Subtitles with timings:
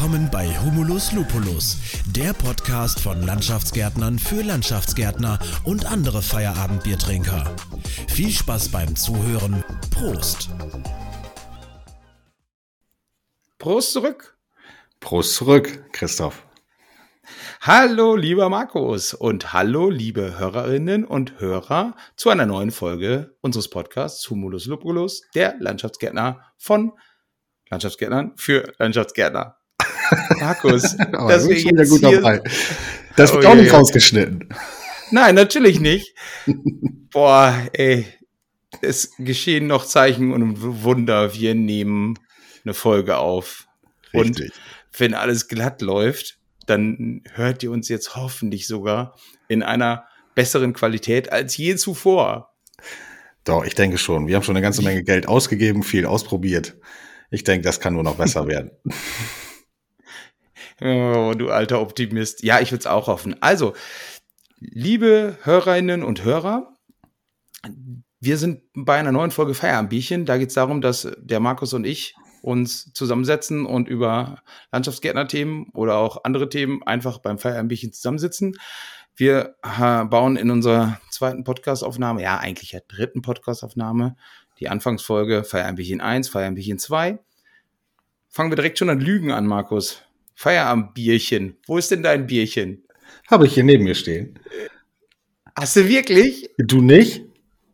[0.00, 1.76] Willkommen bei Humulus Lupulus,
[2.06, 7.54] der Podcast von Landschaftsgärtnern für Landschaftsgärtner und andere Feierabendbiertrinker.
[8.08, 9.62] Viel Spaß beim Zuhören.
[9.90, 10.48] Prost!
[13.58, 14.38] Prost zurück.
[15.00, 16.46] Prost zurück, Christoph.
[17.60, 24.30] Hallo, lieber Markus und hallo, liebe Hörerinnen und Hörer zu einer neuen Folge unseres Podcasts
[24.30, 26.92] Humulus Lupulus, der Landschaftsgärtner von
[27.68, 29.59] Landschaftsgärtnern für Landschaftsgärtner.
[30.38, 32.42] Markus, Aber dass wir bist schon wieder jetzt gut hier, dabei.
[33.16, 33.70] Das wird Oh, auch nicht je.
[33.70, 34.48] rausgeschnitten.
[35.10, 36.14] Nein, natürlich nicht.
[37.12, 38.06] Boah, ey,
[38.82, 41.34] es geschehen noch Zeichen und Wunder.
[41.34, 42.18] Wir nehmen
[42.64, 43.66] eine Folge auf.
[44.12, 44.52] Und Richtig.
[44.96, 49.16] wenn alles glatt läuft, dann hört ihr uns jetzt hoffentlich sogar
[49.48, 50.04] in einer
[50.36, 52.54] besseren Qualität als je zuvor.
[53.44, 54.28] Doch, ich denke schon.
[54.28, 56.76] Wir haben schon eine ganze Menge Geld ausgegeben, viel ausprobiert.
[57.30, 58.70] Ich denke, das kann nur noch besser werden.
[60.80, 62.42] Oh, du alter Optimist.
[62.42, 63.36] Ja, ich würde es auch hoffen.
[63.40, 63.74] Also,
[64.58, 66.74] liebe Hörerinnen und Hörer,
[68.20, 70.26] wir sind bei einer neuen Folge Feierabendbierchen.
[70.26, 75.96] Da geht es darum, dass der Markus und ich uns zusammensetzen und über Landschaftsgärtner-Themen oder
[75.96, 78.56] auch andere Themen einfach beim Feierabendbierchen zusammensitzen.
[79.14, 84.16] Wir bauen in unserer zweiten Podcastaufnahme, ja eigentlich ja dritten Podcastaufnahme,
[84.58, 87.18] die Anfangsfolge Feierabendbierchen 1, Feierabendbierchen 2.
[88.28, 90.02] Fangen wir direkt schon an Lügen an, Markus.
[90.40, 91.58] Feierabendbierchen.
[91.66, 92.82] Wo ist denn dein Bierchen?
[93.30, 94.38] Habe ich hier neben mir stehen.
[95.54, 96.48] Hast du wirklich?
[96.56, 97.26] Du nicht?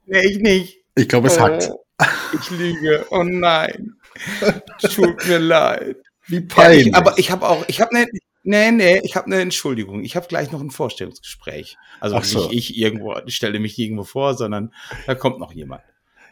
[0.06, 0.78] Nee, ich nicht.
[0.96, 1.70] Ich glaube, es hackt.
[1.70, 3.06] Oh, ich lüge.
[3.10, 3.94] Oh nein.
[4.80, 5.96] Tut mir leid.
[6.26, 6.88] Wie Ja, peinlich.
[6.88, 8.08] ich, aber ich habe auch, ich habe eine,
[8.42, 10.02] nee, nee, ich habe eine Entschuldigung.
[10.02, 11.76] Ich habe gleich noch ein Vorstellungsgespräch.
[12.00, 12.48] Also so.
[12.48, 14.74] nicht ich irgendwo, ich stelle mich irgendwo vor, sondern
[15.06, 15.82] da kommt noch jemand.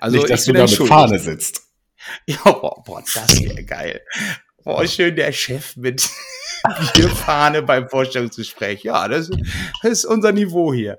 [0.00, 0.88] Also nicht, dass ich du da mit.
[0.88, 1.60] Fahne sitzt.
[2.26, 4.02] Ja, boah, boah das wäre geil.
[4.64, 6.08] Boah, schön der Chef mit
[6.94, 8.82] Bierfahne beim Vorstellungsgespräch.
[8.82, 9.28] Ja, das,
[9.82, 10.98] das ist unser Niveau hier.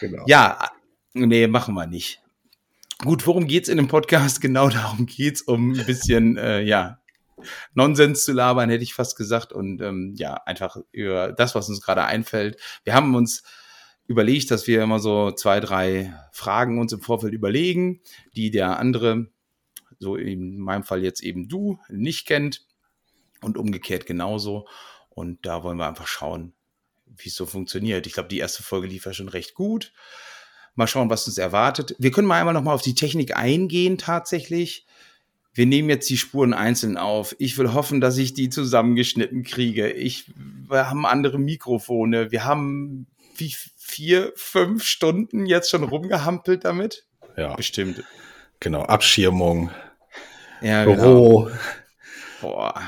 [0.00, 0.24] Genau.
[0.26, 0.70] Ja,
[1.12, 2.22] nee, machen wir nicht.
[3.00, 4.40] Gut, worum geht's in dem Podcast?
[4.40, 6.98] Genau darum geht's, um ein bisschen, äh, ja,
[7.74, 9.52] Nonsens zu labern, hätte ich fast gesagt.
[9.52, 12.56] Und ähm, ja, einfach über das, was uns gerade einfällt.
[12.84, 13.42] Wir haben uns
[14.06, 18.00] überlegt, dass wir immer so zwei, drei Fragen uns im Vorfeld überlegen,
[18.34, 19.26] die der andere,
[19.98, 22.64] so in meinem Fall jetzt eben du, nicht kennt
[23.44, 24.66] und umgekehrt genauso.
[25.10, 26.54] Und da wollen wir einfach schauen,
[27.06, 28.06] wie es so funktioniert.
[28.06, 29.92] Ich glaube, die erste Folge lief ja schon recht gut.
[30.74, 31.94] Mal schauen, was uns erwartet.
[31.98, 34.86] Wir können mal einmal noch mal auf die Technik eingehen tatsächlich.
[35.52, 37.36] Wir nehmen jetzt die Spuren einzeln auf.
[37.38, 39.88] Ich will hoffen, dass ich die zusammengeschnitten kriege.
[39.92, 40.32] Ich,
[40.68, 42.32] wir haben andere Mikrofone.
[42.32, 43.06] Wir haben
[43.36, 47.06] wie vier, fünf Stunden jetzt schon rumgehampelt damit.
[47.36, 48.02] Ja, Bestimmt.
[48.58, 48.82] genau.
[48.82, 49.70] Abschirmung,
[50.60, 51.42] Ja, genau.
[51.42, 51.50] Büro.
[52.40, 52.80] Boah,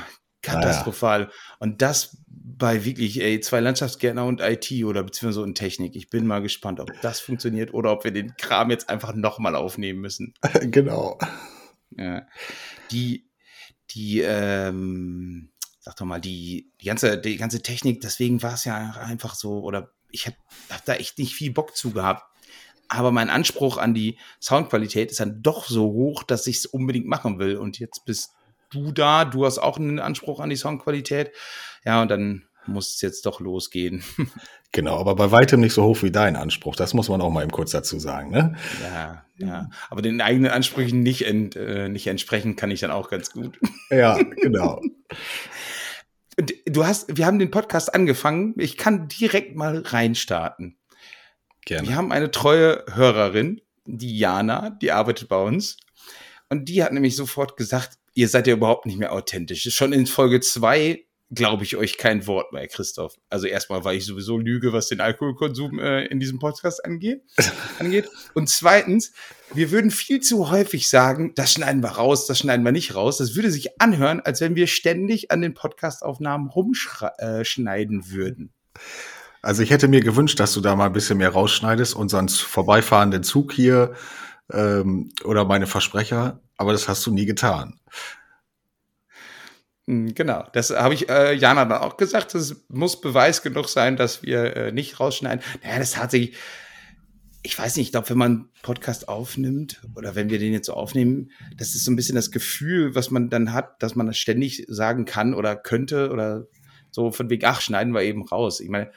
[0.47, 1.29] katastrophal.
[1.59, 5.95] Und das bei wirklich, ey, zwei Landschaftsgärtner und IT oder beziehungsweise und Technik.
[5.95, 9.55] Ich bin mal gespannt, ob das funktioniert oder ob wir den Kram jetzt einfach nochmal
[9.55, 10.33] aufnehmen müssen.
[10.61, 11.19] genau.
[11.91, 12.25] Ja.
[12.91, 13.29] Die,
[13.91, 15.49] die, ähm,
[15.79, 19.59] sag doch mal, die, die ganze, die ganze Technik, deswegen war es ja einfach so,
[19.59, 20.37] oder ich habe
[20.69, 22.23] hab da echt nicht viel Bock zu gehabt.
[22.89, 27.05] Aber mein Anspruch an die Soundqualität ist dann doch so hoch, dass ich es unbedingt
[27.05, 27.57] machen will.
[27.57, 28.31] Und jetzt bist
[28.69, 31.31] du da, du hast auch einen Anspruch an die Soundqualität.
[31.85, 34.03] Ja, und dann muss es jetzt doch losgehen.
[34.73, 36.75] Genau, aber bei weitem nicht so hoch wie dein Anspruch.
[36.75, 38.31] Das muss man auch mal eben kurz dazu sagen.
[38.31, 38.55] Ne?
[38.83, 39.69] ja, ja.
[39.89, 43.57] Aber den eigenen Ansprüchen nicht, ent, äh, nicht entsprechen kann ich dann auch ganz gut.
[43.89, 44.81] Ja, genau.
[46.37, 48.53] Und du hast, wir haben den Podcast angefangen.
[48.57, 50.77] Ich kann direkt mal reinstarten.
[51.65, 51.87] Gerne.
[51.87, 55.77] Wir haben eine treue Hörerin, die Jana, die arbeitet bei uns.
[56.49, 59.63] Und die hat nämlich sofort gesagt, ihr seid ja überhaupt nicht mehr authentisch.
[59.73, 63.15] Schon in Folge zwei glaube ich euch kein Wort mehr, Christoph.
[63.29, 67.21] Also erstmal, weil ich sowieso lüge, was den Alkoholkonsum äh, in diesem Podcast angeht,
[67.79, 68.09] angeht.
[68.33, 69.11] Und zweitens,
[69.53, 73.17] wir würden viel zu häufig sagen, das schneiden wir raus, das schneiden wir nicht raus.
[73.17, 78.53] Das würde sich anhören, als wenn wir ständig an den Podcastaufnahmen rumschneiden würden.
[79.41, 83.23] Also ich hätte mir gewünscht, dass du da mal ein bisschen mehr rausschneidest, unseren vorbeifahrenden
[83.23, 83.93] Zug hier
[84.51, 87.79] ähm, oder meine Versprecher, aber das hast du nie getan.
[89.85, 92.33] Mm, Genau, das habe ich äh, Jana dann auch gesagt.
[92.35, 95.43] Das muss Beweis genug sein, dass wir äh, nicht rausschneiden.
[95.63, 96.35] Naja, das tatsächlich,
[97.43, 100.73] ich weiß nicht, ich glaube, wenn man Podcast aufnimmt oder wenn wir den jetzt so
[100.73, 104.17] aufnehmen, das ist so ein bisschen das Gefühl, was man dann hat, dass man das
[104.17, 106.47] ständig sagen kann oder könnte oder
[106.91, 108.59] so von wegen, ach, schneiden wir eben raus.
[108.59, 108.91] Ich meine,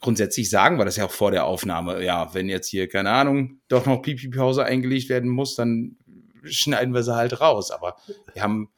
[0.00, 2.04] grundsätzlich sagen wir das ja auch vor der Aufnahme.
[2.04, 5.96] Ja, wenn jetzt hier, keine Ahnung, doch noch Pipi-Pause eingelegt werden muss, dann
[6.46, 7.70] schneiden wir sie halt raus.
[7.70, 7.96] Aber
[8.32, 8.70] wir haben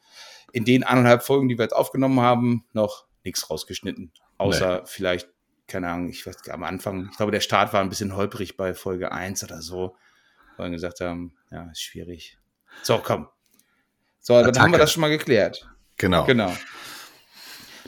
[0.53, 4.13] in den anderthalb Folgen, die wir jetzt aufgenommen haben, noch nichts rausgeschnitten.
[4.39, 4.83] Außer nee.
[4.87, 5.29] vielleicht,
[5.67, 8.75] keine Ahnung, ich weiß am Anfang, ich glaube, der Start war ein bisschen holprig bei
[8.75, 9.97] Folge 1 oder so,
[10.57, 12.39] weil wir gesagt haben, ja, ist schwierig.
[12.83, 13.29] So, komm.
[14.21, 14.53] So, Attacke.
[14.53, 15.69] dann haben wir das schon mal geklärt.
[15.97, 16.25] Genau.
[16.25, 16.55] Genau.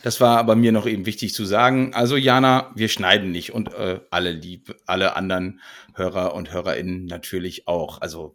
[0.03, 1.93] Das war aber mir noch eben wichtig zu sagen.
[1.95, 5.61] Also Jana, wir schneiden nicht und äh, alle lieb, alle anderen
[5.95, 8.01] Hörer und Hörerinnen natürlich auch.
[8.01, 8.35] Also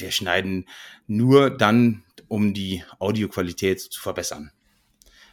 [0.00, 0.66] wir schneiden
[1.06, 4.52] nur dann, um die Audioqualität zu verbessern.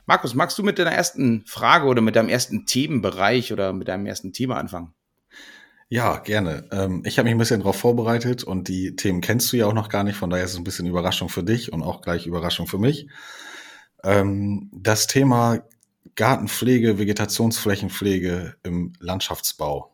[0.05, 4.05] Markus, magst du mit deiner ersten Frage oder mit deinem ersten Themenbereich oder mit deinem
[4.05, 4.93] ersten Thema anfangen?
[5.89, 6.67] Ja, gerne.
[6.71, 9.73] Ähm, ich habe mich ein bisschen darauf vorbereitet und die Themen kennst du ja auch
[9.73, 12.25] noch gar nicht, von daher ist es ein bisschen Überraschung für dich und auch gleich
[12.25, 13.07] Überraschung für mich.
[14.03, 15.59] Ähm, das Thema
[16.15, 19.93] Gartenpflege, Vegetationsflächenpflege im Landschaftsbau.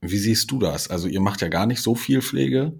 [0.00, 0.88] Wie siehst du das?
[0.88, 2.78] Also ihr macht ja gar nicht so viel Pflege.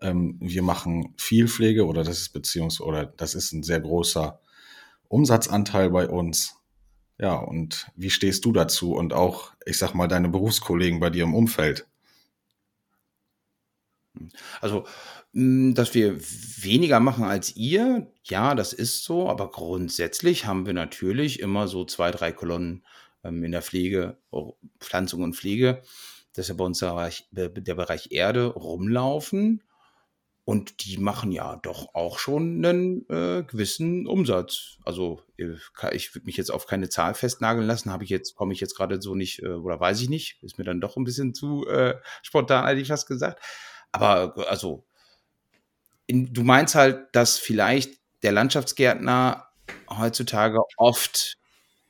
[0.00, 4.40] Ähm, wir machen viel Pflege oder das ist beziehungsweise oder das ist ein sehr großer
[5.08, 6.56] Umsatzanteil bei uns.
[7.18, 11.24] Ja, und wie stehst du dazu und auch, ich sag mal, deine Berufskollegen bei dir
[11.24, 11.86] im Umfeld?
[14.60, 14.86] Also
[15.32, 20.72] hm, dass wir weniger machen als ihr, ja, das ist so, aber grundsätzlich haben wir
[20.72, 22.84] natürlich immer so zwei, drei Kolonnen
[23.22, 24.18] ähm, in der Pflege,
[24.80, 25.82] Pflanzung und Pflege.
[26.32, 29.62] Das ist ja bei uns der Bereich Erde rumlaufen.
[30.44, 34.78] Und die machen ja doch auch schon einen äh, gewissen Umsatz.
[34.84, 35.56] Also äh,
[35.92, 38.76] ich würde mich jetzt auf keine Zahl festnageln lassen, habe ich jetzt, komme ich jetzt
[38.76, 41.66] gerade so nicht, äh, oder weiß ich nicht, ist mir dann doch ein bisschen zu
[41.68, 43.40] äh, spontan, hätte ich fast gesagt.
[43.92, 44.86] Aber also
[46.06, 49.46] in, du meinst halt, dass vielleicht der Landschaftsgärtner
[49.88, 51.36] heutzutage oft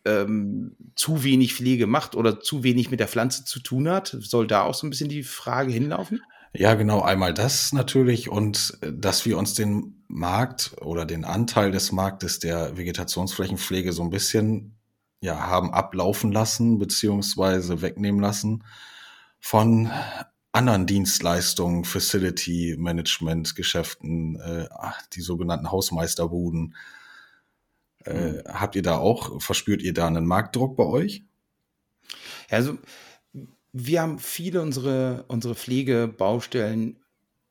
[0.04, 4.16] ähm, zu wenig Pflege macht oder zu wenig mit der Pflanze zu tun hat?
[4.20, 6.22] Soll da auch so ein bisschen die Frage hinlaufen?
[6.52, 7.00] Ja, genau.
[7.00, 12.40] Einmal das natürlich und äh, dass wir uns den Markt oder den Anteil des Marktes
[12.40, 14.76] der Vegetationsflächenpflege so ein bisschen
[15.20, 18.64] ja, haben ablaufen lassen beziehungsweise wegnehmen lassen
[19.38, 19.90] von
[20.52, 24.68] anderen Dienstleistungen, Facility Management Geschäften, äh,
[25.12, 26.74] die sogenannten Hausmeisterbuden.
[28.04, 28.42] Äh, mhm.
[28.48, 31.24] Habt ihr da auch, verspürt ihr da einen Marktdruck bei euch?
[32.50, 32.78] Ja, also
[33.72, 37.02] wir haben viele unsere, unsere Pflegebaustellen,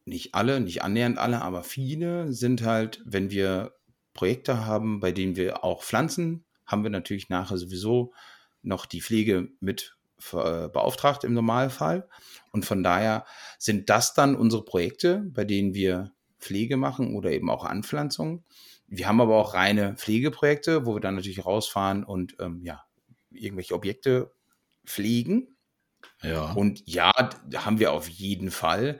[0.06, 3.74] nicht alle, nicht annähernd alle, aber viele sind halt, wenn wir
[4.13, 8.13] Projekte haben, bei denen wir auch pflanzen, haben wir natürlich nachher sowieso
[8.62, 9.95] noch die Pflege mit
[10.33, 12.07] äh, beauftragt im Normalfall.
[12.51, 13.25] Und von daher
[13.57, 18.44] sind das dann unsere Projekte, bei denen wir Pflege machen oder eben auch Anpflanzung.
[18.88, 22.83] Wir haben aber auch reine Pflegeprojekte, wo wir dann natürlich rausfahren und ähm, ja,
[23.30, 24.33] irgendwelche Objekte
[24.86, 25.56] pflegen.
[26.21, 26.51] Ja.
[26.54, 27.12] Und ja,
[27.56, 29.00] haben wir auf jeden Fall.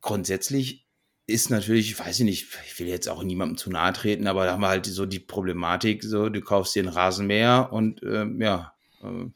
[0.00, 0.86] Grundsätzlich
[1.26, 4.52] ist natürlich, weiß ich nicht, ich will jetzt auch niemandem zu nahe treten, aber da
[4.52, 8.74] haben wir halt so die Problematik, so, du kaufst dir einen Rasenmäher und ähm, ja,
[9.02, 9.26] äh,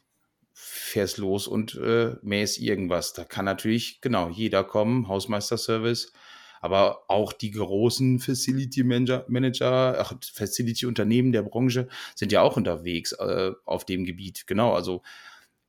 [0.53, 3.13] fährst los und äh, mähst irgendwas.
[3.13, 6.13] Da kann natürlich, genau, jeder kommen, Hausmeisterservice,
[6.61, 12.55] aber auch die großen Facility Manager, Manager ach, Facility Unternehmen der Branche sind ja auch
[12.55, 14.45] unterwegs äh, auf dem Gebiet.
[14.47, 15.01] Genau, also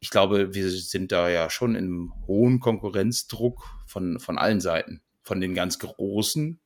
[0.03, 5.01] ich glaube, wir sind da ja schon im hohen Konkurrenzdruck von, von allen Seiten.
[5.23, 6.61] Von den ganz großen,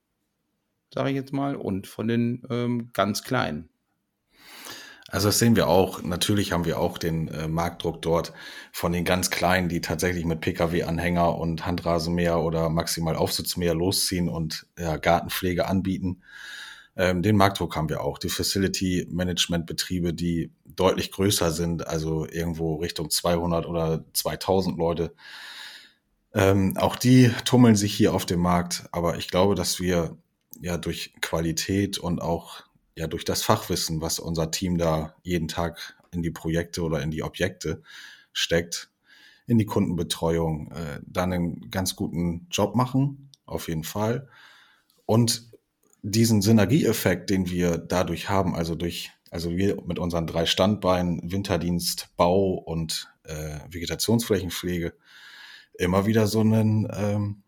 [0.91, 3.69] sage ich jetzt mal, und von den ähm, ganz kleinen.
[5.07, 6.01] Also das sehen wir auch.
[6.01, 8.33] Natürlich haben wir auch den äh, Marktdruck dort
[8.71, 14.65] von den ganz Kleinen, die tatsächlich mit Pkw-Anhänger und Handrasenmäher oder maximal Aufsitzmäher losziehen und
[14.79, 16.23] ja, Gartenpflege anbieten.
[16.95, 18.17] Ähm, den Marktdruck haben wir auch.
[18.17, 25.13] Die Facility Management Betriebe, die deutlich größer sind, also irgendwo Richtung 200 oder 2000 Leute.
[26.33, 28.87] Ähm, auch die tummeln sich hier auf dem Markt.
[28.91, 30.17] Aber ich glaube, dass wir
[30.61, 32.63] ja durch Qualität und auch
[32.95, 37.11] ja durch das Fachwissen, was unser Team da jeden Tag in die Projekte oder in
[37.11, 37.81] die Objekte
[38.33, 38.89] steckt,
[39.45, 44.29] in die Kundenbetreuung, äh, dann einen ganz guten Job machen, auf jeden Fall.
[45.05, 45.49] Und
[46.01, 52.09] diesen Synergieeffekt, den wir dadurch haben, also durch, also wir mit unseren drei Standbeinen, Winterdienst,
[52.15, 54.93] Bau und äh, Vegetationsflächenpflege,
[55.77, 57.43] immer wieder so einen, ähm,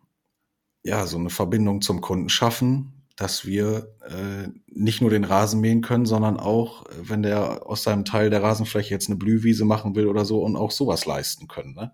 [0.83, 5.81] ja, so eine Verbindung zum Kunden schaffen, dass wir äh, nicht nur den Rasen mähen
[5.81, 10.07] können, sondern auch, wenn der aus seinem Teil der Rasenfläche jetzt eine Blühwiese machen will
[10.07, 11.74] oder so und auch sowas leisten können.
[11.74, 11.91] Ne?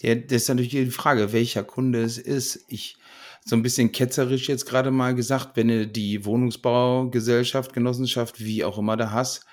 [0.00, 2.64] Ja, das ist natürlich die Frage, welcher Kunde es ist.
[2.68, 2.96] Ich
[3.44, 8.78] so ein bisschen ketzerisch jetzt gerade mal gesagt, wenn du die Wohnungsbaugesellschaft, Genossenschaft, wie auch
[8.78, 9.46] immer da hast,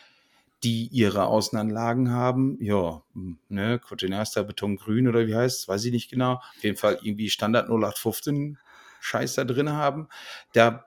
[0.63, 3.01] die ihre Außenanlagen haben, ja,
[3.47, 6.33] ne, Cotenaster Beton Grün oder wie heißt weiß ich nicht genau.
[6.33, 8.57] Auf jeden Fall irgendwie Standard 0815
[8.99, 10.09] Scheiß da drin haben,
[10.53, 10.85] da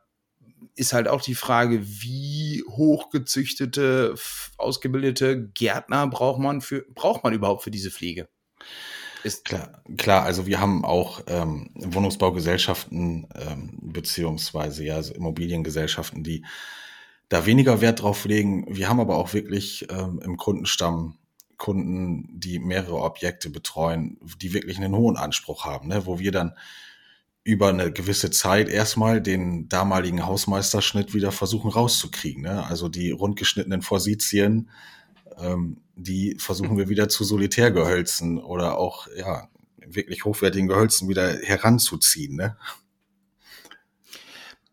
[0.76, 4.14] ist halt auch die Frage, wie hochgezüchtete,
[4.58, 8.28] ausgebildete Gärtner braucht man für, braucht man überhaupt für diese Pflege?
[9.24, 16.44] Ist klar, klar, also wir haben auch ähm, Wohnungsbaugesellschaften ähm, beziehungsweise ja also Immobiliengesellschaften, die
[17.28, 18.66] da weniger Wert drauf legen.
[18.68, 21.18] Wir haben aber auch wirklich ähm, im Kundenstamm
[21.62, 26.06] Kunden, die mehrere Objekte betreuen, die wirklich einen hohen Anspruch haben, ne?
[26.06, 26.56] wo wir dann
[27.44, 32.42] über eine gewisse Zeit erstmal den damaligen Hausmeisterschnitt wieder versuchen rauszukriegen.
[32.42, 32.64] Ne?
[32.66, 34.70] Also die rundgeschnittenen Forsitien,
[35.38, 39.48] ähm, die versuchen wir wieder zu Solitärgehölzen oder auch ja
[39.86, 42.36] wirklich hochwertigen Gehölzen wieder heranzuziehen.
[42.36, 42.56] Ne?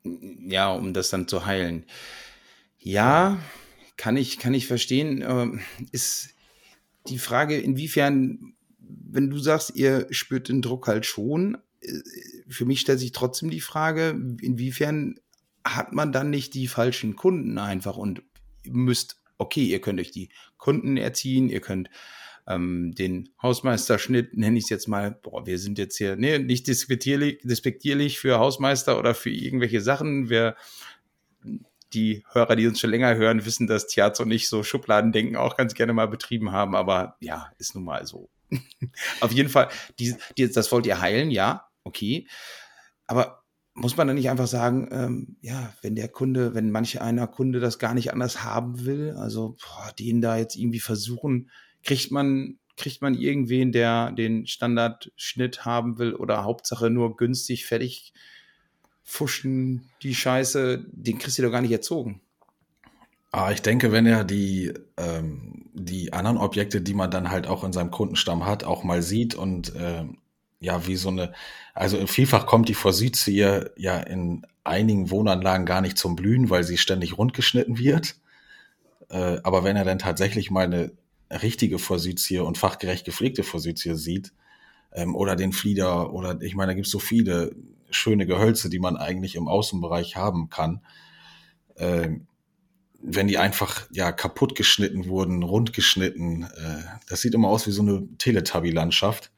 [0.03, 1.85] Ja, um das dann zu heilen.
[2.79, 3.39] Ja,
[3.97, 5.23] kann ich, kann ich verstehen.
[5.27, 5.61] Ähm,
[5.91, 6.29] ist
[7.07, 11.99] die Frage, inwiefern, wenn du sagst, ihr spürt den Druck halt schon, äh,
[12.47, 14.09] für mich stellt sich trotzdem die Frage,
[14.41, 15.19] inwiefern
[15.65, 18.23] hat man dann nicht die falschen Kunden einfach und
[18.65, 21.89] müsst, okay, ihr könnt euch die Kunden erziehen, ihr könnt
[22.45, 26.67] ähm, den Hausmeisterschnitt, nenne ich es jetzt mal, boah, wir sind jetzt hier, nee, nicht
[26.67, 30.55] despektierlich, für Hausmeister oder für irgendwelche Sachen, wir
[31.93, 35.57] die Hörer, die uns schon länger hören, wissen, dass Tiaz und ich so Schubladendenken auch
[35.57, 38.29] ganz gerne mal betrieben haben, aber ja, ist nun mal so.
[39.21, 42.27] Auf jeden Fall, die, die, das wollt ihr heilen, ja, okay.
[43.07, 43.38] Aber
[43.79, 47.59] muss man dann nicht einfach sagen, ähm, ja, wenn der Kunde, wenn manch einer Kunde
[47.59, 51.49] das gar nicht anders haben will, also boah, den da jetzt irgendwie versuchen,
[51.83, 58.13] kriegt man, kriegt man irgendwen, der den Standardschnitt haben will oder Hauptsache nur günstig fertig
[59.03, 62.21] fuschen, die Scheiße, den kriegst du doch gar nicht erzogen.
[63.31, 67.63] Ah, ich denke, wenn er die, ähm, die anderen Objekte, die man dann halt auch
[67.63, 70.03] in seinem Kundenstamm hat, auch mal sieht und äh,
[70.59, 71.33] ja, wie so eine,
[71.73, 76.77] also vielfach kommt die Forsythie ja in einigen Wohnanlagen gar nicht zum Blühen, weil sie
[76.77, 78.15] ständig rundgeschnitten wird.
[79.09, 80.91] Äh, aber wenn er dann tatsächlich mal eine
[81.31, 84.33] richtige Forsythie und fachgerecht gepflegte Forsythie sieht,
[84.93, 87.55] ähm, oder den Flieder, oder ich meine, da gibt es so viele,
[87.91, 90.81] schöne Gehölze, die man eigentlich im Außenbereich haben kann,
[91.75, 92.09] äh,
[93.01, 97.71] wenn die einfach ja kaputt geschnitten wurden, rund geschnitten, äh, das sieht immer aus wie
[97.71, 99.31] so eine Teletubby-Landschaft.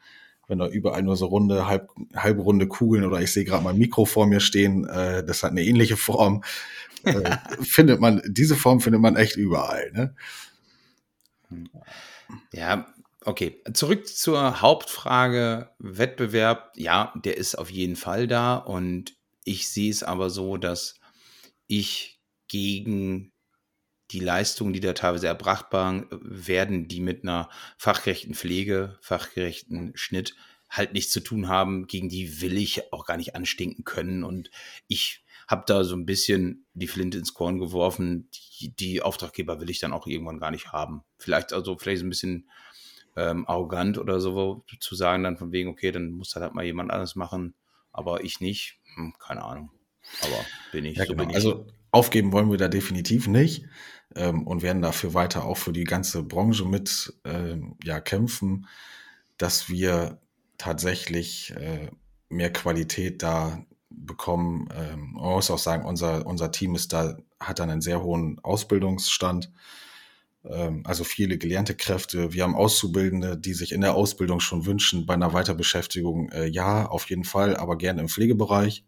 [0.51, 4.03] Wenn da überall nur so runde, halb, halbrunde Kugeln oder ich sehe gerade mal Mikro
[4.03, 6.43] vor mir stehen, äh, das hat eine ähnliche Form.
[7.05, 10.13] Äh, findet man, diese Form findet man echt überall, ne?
[12.51, 12.85] Ja,
[13.23, 16.73] Okay, zurück zur Hauptfrage Wettbewerb.
[16.75, 19.15] Ja, der ist auf jeden Fall da und
[19.45, 20.99] ich sehe es aber so, dass
[21.67, 23.30] ich gegen
[24.11, 30.35] die Leistungen, die da teilweise erbracht werden, die mit einer fachgerechten Pflege, fachgerechten Schnitt
[30.69, 34.49] halt nichts zu tun haben, gegen die will ich auch gar nicht anstinken können und
[34.87, 38.29] ich habe da so ein bisschen die Flinte ins Korn geworfen.
[38.59, 41.03] Die, die Auftraggeber will ich dann auch irgendwann gar nicht haben.
[41.17, 42.49] Vielleicht also vielleicht ein bisschen
[43.17, 46.63] ähm, arrogant oder so zu sagen, dann von wegen, okay, dann muss das halt mal
[46.63, 47.53] jemand anders machen,
[47.91, 48.79] aber ich nicht.
[48.95, 49.71] Hm, keine Ahnung.
[50.21, 50.97] Aber bin ich.
[50.97, 51.29] Ja, so genau.
[51.29, 51.35] Ich.
[51.35, 53.65] Also aufgeben wollen wir da definitiv nicht
[54.15, 58.67] ähm, und werden dafür weiter auch für die ganze Branche mit ähm, ja, kämpfen,
[59.37, 60.19] dass wir
[60.57, 61.89] tatsächlich äh,
[62.29, 64.69] mehr Qualität da bekommen.
[64.75, 68.39] Ähm, man muss auch sagen, unser, unser Team ist da, hat dann einen sehr hohen
[68.43, 69.51] Ausbildungsstand
[70.45, 72.33] ähm, also viele gelernte Kräfte.
[72.33, 76.87] Wir haben Auszubildende, die sich in der Ausbildung schon wünschen, bei einer Weiterbeschäftigung, äh, ja,
[76.87, 78.83] auf jeden Fall, aber gerne im Pflegebereich,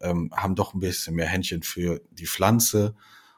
[0.00, 2.94] ähm, haben doch ein bisschen mehr Händchen für die Pflanze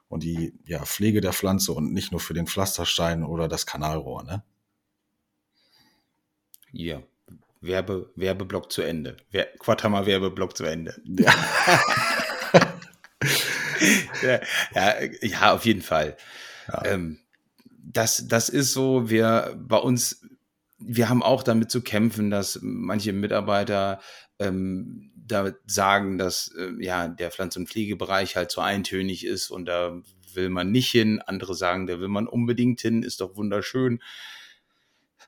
[0.08, 4.24] und die ja, Pflege der Pflanze und nicht nur für den Pflasterstein oder das Kanalrohr.
[4.24, 4.42] Ne?
[6.72, 7.02] Ja,
[7.60, 9.16] Werbe, Werbeblock zu Ende.
[9.30, 11.00] Wer, Quathammer Werbeblock zu Ende.
[11.04, 11.34] Ja.
[14.22, 14.40] ja,
[14.74, 16.16] ja, ja, auf jeden Fall.
[16.68, 16.84] Ja.
[16.84, 17.18] Ähm,
[17.68, 20.22] das, das ist so, wir bei uns,
[20.78, 24.00] wir haben auch damit zu kämpfen, dass manche Mitarbeiter
[24.38, 29.66] ähm, da sagen, dass äh, ja der Pflanz- und Pflegebereich halt so eintönig ist und
[29.66, 30.02] da
[30.34, 31.20] will man nicht hin.
[31.20, 34.02] Andere sagen, da will man unbedingt hin, ist doch wunderschön.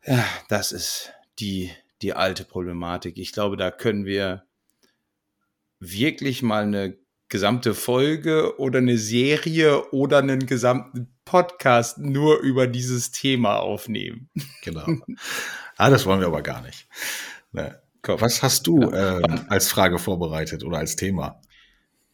[0.04, 1.71] Ja, das ist die,
[2.02, 3.19] die alte Problematik.
[3.19, 4.45] Ich glaube, da können wir
[5.78, 6.97] wirklich mal eine
[7.28, 14.28] gesamte Folge oder eine Serie oder einen gesamten Podcast nur über dieses Thema aufnehmen.
[14.62, 14.87] Genau.
[15.76, 16.87] Ah, das wollen wir aber gar nicht.
[17.52, 17.80] Ne.
[18.07, 21.40] Was hast du ähm, als Frage vorbereitet oder als Thema?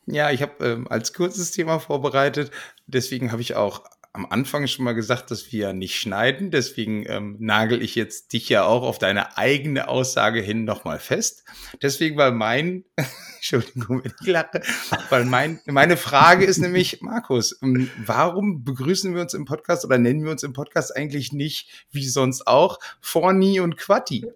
[0.06, 2.50] Ja, ich habe ähm, als kurzes Thema vorbereitet.
[2.86, 3.84] Deswegen habe ich auch
[4.16, 6.50] am Anfang schon mal gesagt, dass wir nicht schneiden.
[6.50, 11.44] Deswegen ähm, nagel ich jetzt dich ja auch auf deine eigene Aussage hin nochmal fest.
[11.82, 12.84] Deswegen war mein
[13.36, 14.62] Entschuldigung, wenn ich lache,
[15.10, 19.98] weil mein, meine Frage ist nämlich, Markus, ähm, warum begrüßen wir uns im Podcast oder
[19.98, 24.26] nennen wir uns im Podcast eigentlich nicht, wie sonst auch, Forni und Quatti?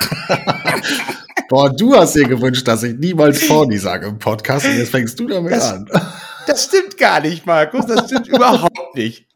[1.48, 5.18] Boah, du hast dir gewünscht, dass ich niemals Forni sage im Podcast und jetzt fängst
[5.18, 5.88] du damit Das- an.
[6.46, 9.28] Das stimmt gar nicht, Markus, das stimmt überhaupt nicht.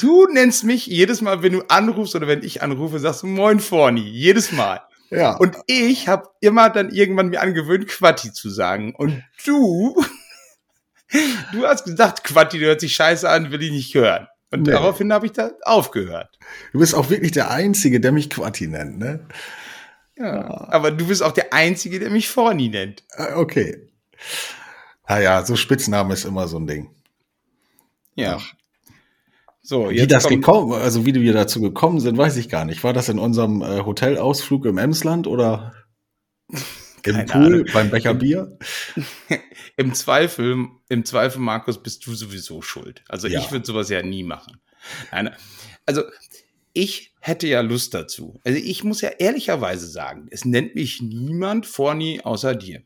[0.00, 3.58] Du nennst mich jedes Mal, wenn du anrufst oder wenn ich anrufe, sagst du Moin
[3.60, 4.80] Forni, jedes Mal.
[5.10, 5.36] Ja.
[5.36, 8.94] Und ich habe immer dann irgendwann mir angewöhnt, Quatti zu sagen.
[8.94, 9.96] Und du,
[11.52, 14.28] du hast gesagt, Quatti, du hört sich scheiße an, will ich nicht hören.
[14.52, 14.72] Und Nee.
[14.72, 16.38] daraufhin habe ich da aufgehört.
[16.72, 19.26] du bist auch wirklich der Einzige, der mich Quatti nennt, ne?
[20.16, 20.68] Ja.
[20.70, 23.02] Aber du bist auch der Einzige, der mich Forni nennt.
[23.16, 23.88] Äh, Okay.
[25.08, 26.90] Naja, so Spitzname ist immer so ein Ding.
[28.14, 28.40] Ja.
[29.60, 32.84] So, Wie das gekommen, also wie wir dazu gekommen sind, weiß ich gar nicht.
[32.84, 35.74] War das in unserem äh, Hotelausflug im Emsland oder
[36.48, 36.60] im
[37.02, 37.64] Keine Pool Ahnung.
[37.72, 38.58] beim Becher Bier?
[39.76, 43.02] Im Zweifel, im Zweifel, Markus, bist du sowieso schuld.
[43.08, 43.40] Also Ja.
[43.40, 44.60] ich würde sowas ja nie machen.
[45.10, 45.34] Nein,
[45.84, 46.02] also
[46.74, 48.38] ich hätte ja Lust dazu.
[48.44, 52.82] Also ich muss ja ehrlicherweise sagen, es nennt mich niemand Forni außer dir.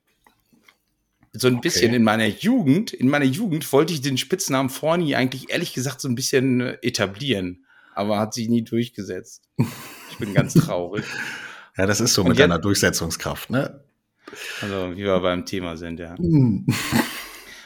[1.32, 5.50] So ein bisschen in meiner Jugend, in meiner Jugend wollte ich den Spitznamen Forni eigentlich
[5.50, 7.64] ehrlich gesagt so ein bisschen äh, etablieren,
[7.94, 9.42] aber hat sich nie durchgesetzt.
[10.10, 11.04] Ich bin ganz traurig.
[11.76, 13.82] Ja, das ist so Und mit jetzt- deiner Durchsetzungskraft, ne?
[14.60, 16.16] Also, wie wir beim Thema sind, ja.
[16.18, 16.66] Hm.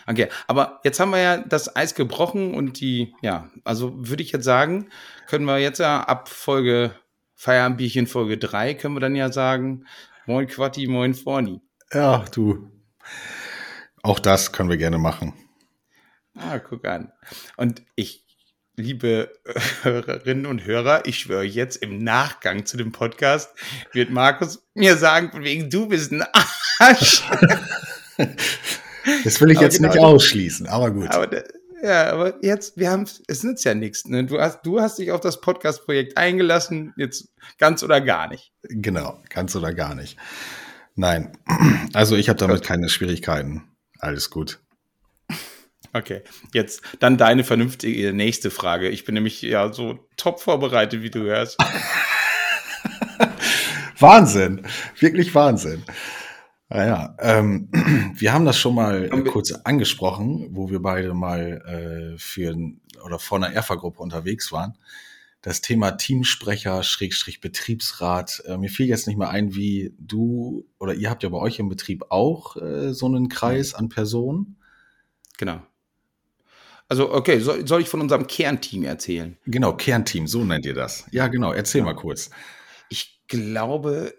[0.07, 4.33] Okay, aber jetzt haben wir ja das Eis gebrochen und die, ja, also würde ich
[4.33, 4.88] jetzt sagen,
[5.33, 6.95] können wir jetzt ja ab Folge
[7.37, 9.87] Feierabendbierchen Folge 3 können wir dann ja sagen,
[10.27, 11.62] moin Quatti, moin Forni.
[11.91, 12.71] Ja, du.
[14.03, 15.33] Auch das können wir gerne machen.
[16.37, 17.12] Ah, guck an.
[17.57, 18.27] Und ich,
[18.77, 19.33] liebe
[19.81, 23.55] Hörerinnen und Hörer, ich schwöre jetzt im Nachgang zu dem Podcast
[23.93, 26.27] wird Markus mir sagen, von wegen du bist ein
[26.79, 27.23] Arsch.
[29.25, 31.11] Das will ich Aber jetzt genau nicht ausschließen, aber gut.
[31.11, 31.26] Aber
[31.82, 34.06] ja, aber jetzt, wir haben, es nützt ja nichts.
[34.06, 34.25] Ne?
[34.25, 38.52] Du hast, du hast dich auf das Podcast-Projekt eingelassen, jetzt ganz oder gar nicht.
[38.62, 40.16] Genau, ganz oder gar nicht.
[40.95, 41.36] Nein,
[41.92, 43.64] also ich habe damit keine Schwierigkeiten.
[43.99, 44.60] Alles gut.
[45.92, 46.23] Okay,
[46.54, 48.88] jetzt dann deine vernünftige nächste Frage.
[48.88, 51.58] Ich bin nämlich ja so top vorbereitet, wie du hörst.
[53.99, 54.66] Wahnsinn,
[54.99, 55.84] wirklich Wahnsinn.
[56.73, 57.69] Naja, ähm,
[58.17, 62.56] wir haben das schon mal äh, kurz angesprochen, wo wir beide mal äh, für
[63.04, 64.78] oder vor einer Erfa-Gruppe unterwegs waren.
[65.43, 68.43] Das Thema Teamsprecher, Schrägstrich Betriebsrat.
[68.47, 71.58] Äh, mir fiel jetzt nicht mehr ein, wie du oder ihr habt ja bei euch
[71.58, 74.56] im Betrieb auch äh, so einen Kreis an Personen.
[75.37, 75.61] Genau.
[76.89, 79.37] Also, okay, soll, soll ich von unserem Kernteam erzählen?
[79.45, 81.04] Genau, Kernteam, so nennt ihr das.
[81.11, 82.30] Ja, genau, erzähl mal kurz.
[82.89, 84.15] Ich glaube,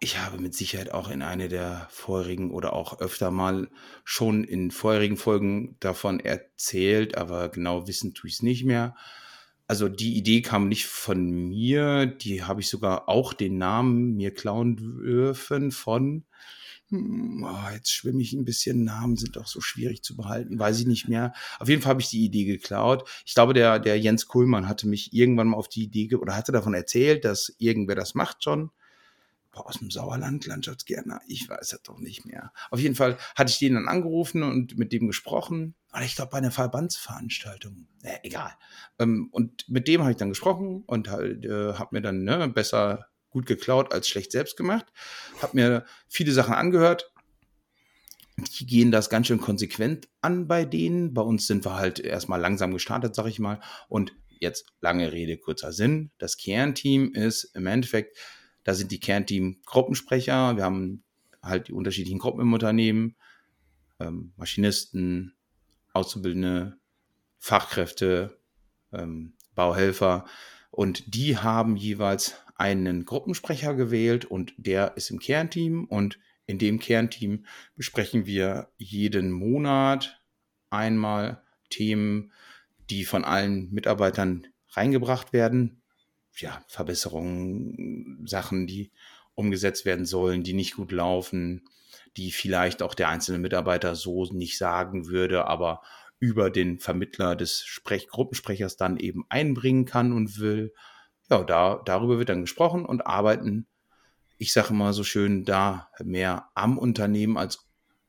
[0.00, 3.68] ich habe mit Sicherheit auch in eine der vorherigen oder auch öfter mal
[4.04, 8.94] schon in vorherigen Folgen davon erzählt, aber genau wissen tue ich es nicht mehr.
[9.66, 14.32] Also die Idee kam nicht von mir, die habe ich sogar auch den Namen mir
[14.32, 16.24] klauen dürfen von,
[16.90, 20.80] hm, oh, jetzt schwimme ich ein bisschen, Namen sind doch so schwierig zu behalten, weiß
[20.80, 21.34] ich nicht mehr.
[21.58, 23.06] Auf jeden Fall habe ich die Idee geklaut.
[23.26, 26.52] Ich glaube, der, der Jens Kuhlmann hatte mich irgendwann mal auf die Idee, oder hatte
[26.52, 28.70] davon erzählt, dass irgendwer das macht schon.
[29.52, 32.52] Aus dem Sauerland, Landschaftsgärtner, ich weiß das doch nicht mehr.
[32.70, 35.74] Auf jeden Fall hatte ich den dann angerufen und mit dem gesprochen.
[35.90, 37.88] Aber ich glaube, bei einer Verbandsveranstaltung.
[38.02, 38.52] Äh, egal.
[38.98, 42.48] Ähm, und mit dem habe ich dann gesprochen und halt, äh, habe mir dann ne,
[42.48, 44.86] besser gut geklaut als schlecht selbst gemacht.
[45.42, 47.12] Habe mir viele Sachen angehört.
[48.36, 51.12] Die gehen das ganz schön konsequent an bei denen.
[51.12, 53.60] Bei uns sind wir halt erstmal langsam gestartet, sag ich mal.
[53.88, 56.10] Und jetzt lange Rede, kurzer Sinn.
[56.18, 58.16] Das Kernteam ist im Endeffekt,
[58.68, 60.56] da sind die Kernteam-Gruppensprecher.
[60.56, 61.02] Wir haben
[61.42, 63.16] halt die unterschiedlichen Gruppen im Unternehmen.
[63.98, 65.32] Ähm, Maschinisten,
[65.94, 66.76] Auszubildende,
[67.38, 68.38] Fachkräfte,
[68.92, 70.26] ähm, Bauhelfer.
[70.70, 75.86] Und die haben jeweils einen Gruppensprecher gewählt und der ist im Kernteam.
[75.86, 80.20] Und in dem Kernteam besprechen wir jeden Monat
[80.68, 82.32] einmal Themen,
[82.90, 85.80] die von allen Mitarbeitern reingebracht werden.
[86.40, 88.92] Ja, Verbesserungen, Sachen, die
[89.34, 91.68] umgesetzt werden sollen, die nicht gut laufen,
[92.16, 95.82] die vielleicht auch der einzelne Mitarbeiter so nicht sagen würde, aber
[96.20, 100.72] über den Vermittler des Sprech Gruppensprechers dann eben einbringen kann und will.
[101.30, 103.66] Ja, da, darüber wird dann gesprochen und arbeiten,
[104.38, 107.68] ich sage immer so schön, da mehr am Unternehmen als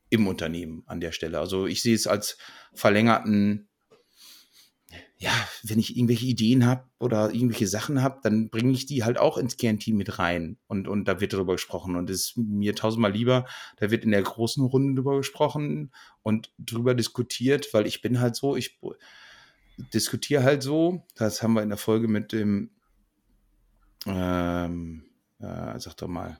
[0.10, 1.40] im Unternehmen an der Stelle.
[1.40, 2.38] Also ich sehe es als
[2.74, 3.69] verlängerten,
[5.22, 9.18] ja, wenn ich irgendwelche Ideen habe oder irgendwelche Sachen habe, dann bringe ich die halt
[9.18, 10.58] auch ins Kernteam mit rein.
[10.68, 11.98] Und, und da wird darüber gesprochen.
[11.98, 13.46] Und es ist mir tausendmal lieber,
[13.78, 15.92] da wird in der großen Runde drüber gesprochen
[16.24, 18.80] und drüber diskutiert, weil ich bin halt so, ich
[19.94, 22.70] diskutiere halt so, das haben wir in der Folge mit dem,
[24.06, 25.04] ähm,
[25.40, 26.40] äh, sag doch mal,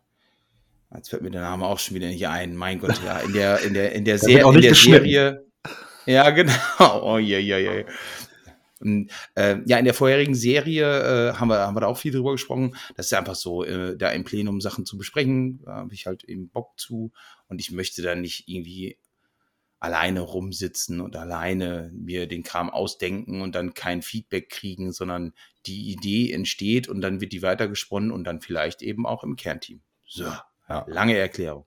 [0.96, 3.60] jetzt fällt mir der Name auch schon wieder nicht ein, mein Gott, ja, in der,
[3.60, 5.46] in der, in der, Ser in der Serie,
[6.06, 6.54] ja, genau.
[7.04, 7.84] Oh, ja, ja, ja.
[8.80, 12.12] Und, äh, ja, in der vorherigen Serie äh, haben, wir, haben wir da auch viel
[12.12, 12.76] drüber gesprochen.
[12.96, 15.62] Das ist einfach so, äh, da im Plenum Sachen zu besprechen.
[15.66, 17.12] Da habe ich halt eben Bock zu.
[17.48, 18.98] Und ich möchte da nicht irgendwie
[19.80, 25.34] alleine rumsitzen und alleine mir den Kram ausdenken und dann kein Feedback kriegen, sondern
[25.66, 29.82] die Idee entsteht und dann wird die weitergesponnen und dann vielleicht eben auch im Kernteam.
[30.06, 30.26] So,
[30.68, 30.86] ja.
[30.88, 31.66] lange Erklärung.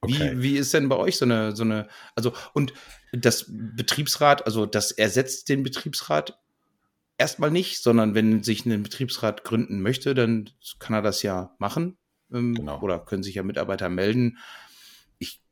[0.00, 0.32] Okay.
[0.36, 2.72] Wie, wie ist denn bei euch so eine, so eine, also, und
[3.12, 6.38] das Betriebsrat, also das ersetzt den Betriebsrat
[7.16, 11.98] erstmal nicht, sondern wenn sich ein Betriebsrat gründen möchte, dann kann er das ja machen.
[12.32, 12.80] Ähm, genau.
[12.80, 14.38] Oder können sich ja Mitarbeiter melden.
[15.18, 15.42] Ich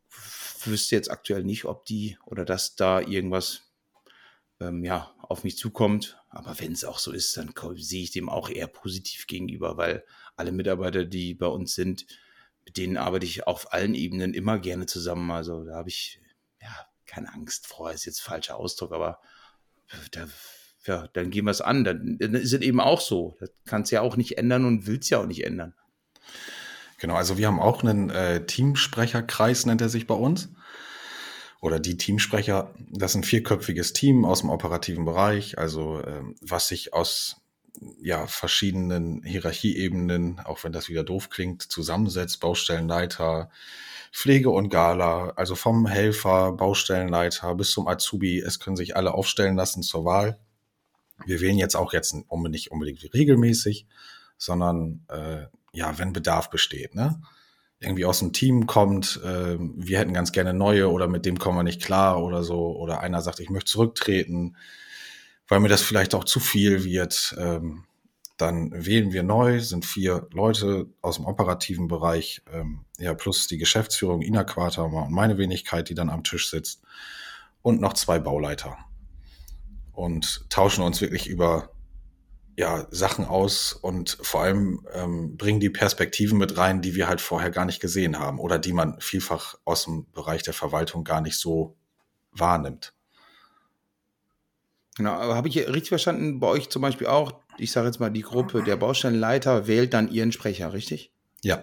[0.64, 3.62] wüsste jetzt aktuell nicht, ob die oder dass da irgendwas
[4.60, 6.18] ähm, ja, auf mich zukommt.
[6.28, 10.04] Aber wenn es auch so ist, dann sehe ich dem auch eher positiv gegenüber, weil
[10.36, 12.06] alle Mitarbeiter, die bei uns sind,
[12.66, 15.30] mit denen arbeite ich auf allen Ebenen immer gerne zusammen.
[15.30, 16.20] Also da habe ich
[16.60, 19.20] ja keine Angst vor, ist jetzt falscher Ausdruck, aber
[20.10, 20.26] da,
[20.84, 21.84] ja, dann gehen wir es an.
[21.84, 23.36] Dann, dann ist es eben auch so.
[23.40, 25.74] Das kannst ja auch nicht ändern und willst ja auch nicht ändern.
[26.98, 30.48] Genau, also wir haben auch einen äh, Teamsprecherkreis, nennt er sich bei uns.
[31.60, 36.68] Oder die Teamsprecher, das ist ein vierköpfiges Team aus dem operativen Bereich, also äh, was
[36.68, 37.45] sich aus
[38.00, 43.50] ja, verschiedenen Hierarchieebenen, auch wenn das wieder doof klingt, zusammensetzt, Baustellenleiter,
[44.12, 49.56] Pflege und Gala, also vom Helfer, Baustellenleiter bis zum Azubi, es können sich alle aufstellen
[49.56, 50.38] lassen zur Wahl.
[51.24, 53.86] Wir wählen jetzt auch jetzt nicht unbedingt regelmäßig,
[54.38, 57.20] sondern äh, ja, wenn Bedarf besteht, ne?
[57.78, 61.58] Irgendwie aus dem Team kommt, äh, wir hätten ganz gerne neue oder mit dem kommen
[61.58, 64.56] wir nicht klar oder so, oder einer sagt, ich möchte zurücktreten,
[65.48, 67.34] weil mir das vielleicht auch zu viel wird.
[67.38, 67.84] Ähm,
[68.36, 73.56] dann wählen wir neu, sind vier Leute aus dem operativen Bereich, ähm, ja, plus die
[73.56, 76.82] Geschäftsführung Ina Quatermann und meine Wenigkeit, die dann am Tisch sitzt,
[77.62, 78.76] und noch zwei Bauleiter.
[79.92, 81.70] Und tauschen uns wirklich über
[82.56, 87.20] ja, Sachen aus und vor allem ähm, bringen die Perspektiven mit rein, die wir halt
[87.20, 91.20] vorher gar nicht gesehen haben oder die man vielfach aus dem Bereich der Verwaltung gar
[91.20, 91.76] nicht so
[92.32, 92.95] wahrnimmt.
[94.96, 98.10] Genau, aber habe ich richtig verstanden, bei euch zum Beispiel auch, ich sage jetzt mal,
[98.10, 101.12] die Gruppe der Baustellenleiter wählt dann ihren Sprecher, richtig?
[101.42, 101.62] Ja.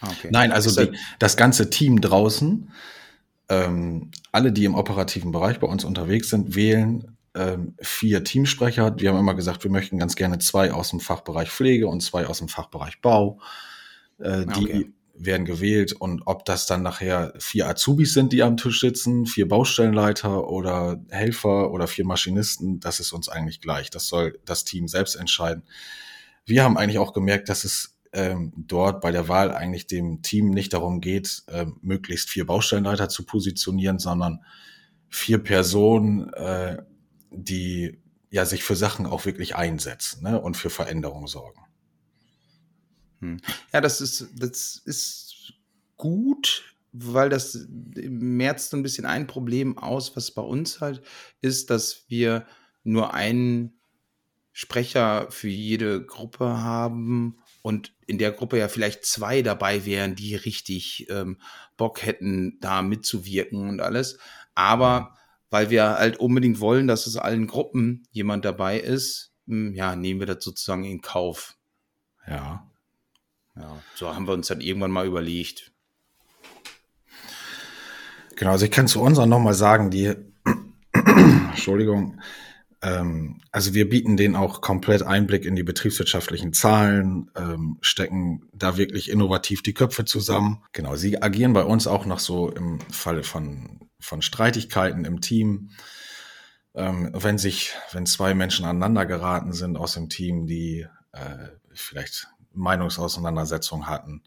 [0.00, 0.28] Ah, okay.
[0.32, 2.70] Nein, also die, das ganze Team draußen,
[3.48, 8.96] ähm, alle, die im operativen Bereich bei uns unterwegs sind, wählen ähm, vier Teamsprecher.
[8.98, 12.26] Wir haben immer gesagt, wir möchten ganz gerne zwei aus dem Fachbereich Pflege und zwei
[12.26, 13.38] aus dem Fachbereich Bau.
[14.18, 14.92] Äh, die okay
[15.24, 19.48] werden gewählt und ob das dann nachher vier Azubis sind, die am Tisch sitzen, vier
[19.48, 23.90] Baustellenleiter oder Helfer oder vier Maschinisten, das ist uns eigentlich gleich.
[23.90, 25.64] Das soll das Team selbst entscheiden.
[26.44, 30.50] Wir haben eigentlich auch gemerkt, dass es ähm, dort bei der Wahl eigentlich dem Team
[30.50, 34.44] nicht darum geht, ähm, möglichst vier Baustellenleiter zu positionieren, sondern
[35.08, 36.82] vier Personen, äh,
[37.30, 37.98] die
[38.30, 41.60] ja sich für Sachen auch wirklich einsetzen ne, und für Veränderungen sorgen.
[43.22, 43.40] Hm.
[43.72, 45.54] Ja, das ist, das ist
[45.96, 51.02] gut, weil das merzt so ein bisschen ein Problem aus, was bei uns halt
[51.40, 52.46] ist, dass wir
[52.84, 53.78] nur einen
[54.52, 60.34] Sprecher für jede Gruppe haben und in der Gruppe ja vielleicht zwei dabei wären, die
[60.34, 61.38] richtig ähm,
[61.78, 64.18] Bock hätten, da mitzuwirken und alles.
[64.54, 65.06] Aber mhm.
[65.48, 70.20] weil wir halt unbedingt wollen, dass es allen Gruppen jemand dabei ist, hm, ja, nehmen
[70.20, 71.56] wir das sozusagen in Kauf.
[72.26, 72.70] Ja.
[73.56, 75.72] Ja, so haben wir uns dann irgendwann mal überlegt.
[78.36, 80.14] Genau, also ich kann zu unseren nochmal sagen, die,
[80.92, 82.20] Entschuldigung,
[82.82, 88.76] ähm, also wir bieten denen auch komplett Einblick in die betriebswirtschaftlichen Zahlen, ähm, stecken da
[88.76, 90.64] wirklich innovativ die Köpfe zusammen.
[90.72, 95.70] Genau, sie agieren bei uns auch noch so im Falle von, von Streitigkeiten im Team.
[96.74, 102.26] Ähm, wenn sich, wenn zwei Menschen aneinander geraten sind aus dem Team, die äh, vielleicht
[102.54, 104.22] Meinungsauseinandersetzung hatten.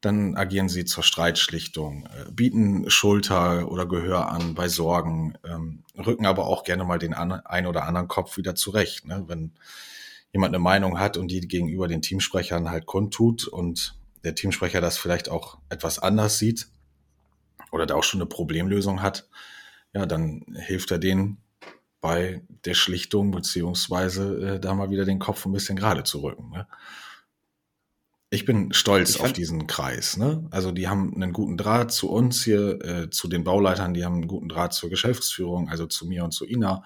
[0.00, 6.26] Dann agieren sie zur Streitschlichtung, äh, bieten Schulter oder Gehör an bei Sorgen, ähm, rücken
[6.26, 9.06] aber auch gerne mal den ein oder anderen Kopf wieder zurecht.
[9.06, 9.24] Ne?
[9.26, 9.52] Wenn
[10.32, 14.98] jemand eine Meinung hat und die gegenüber den Teamsprechern halt kundtut und der Teamsprecher das
[14.98, 16.68] vielleicht auch etwas anders sieht
[17.72, 19.28] oder da auch schon eine Problemlösung hat,
[19.92, 21.38] ja, dann hilft er denen
[22.00, 26.50] bei der Schlichtung, beziehungsweise äh, da mal wieder den Kopf ein bisschen gerade zu rücken.
[26.50, 26.66] Ne?
[28.30, 30.18] Ich bin stolz ich auf diesen Kreis.
[30.18, 30.46] Ne?
[30.50, 34.16] Also die haben einen guten Draht zu uns hier, äh, zu den Bauleitern, die haben
[34.16, 36.84] einen guten Draht zur Geschäftsführung, also zu mir und zu Ina.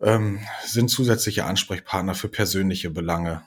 [0.00, 3.42] Ähm, sind zusätzliche Ansprechpartner für persönliche Belange.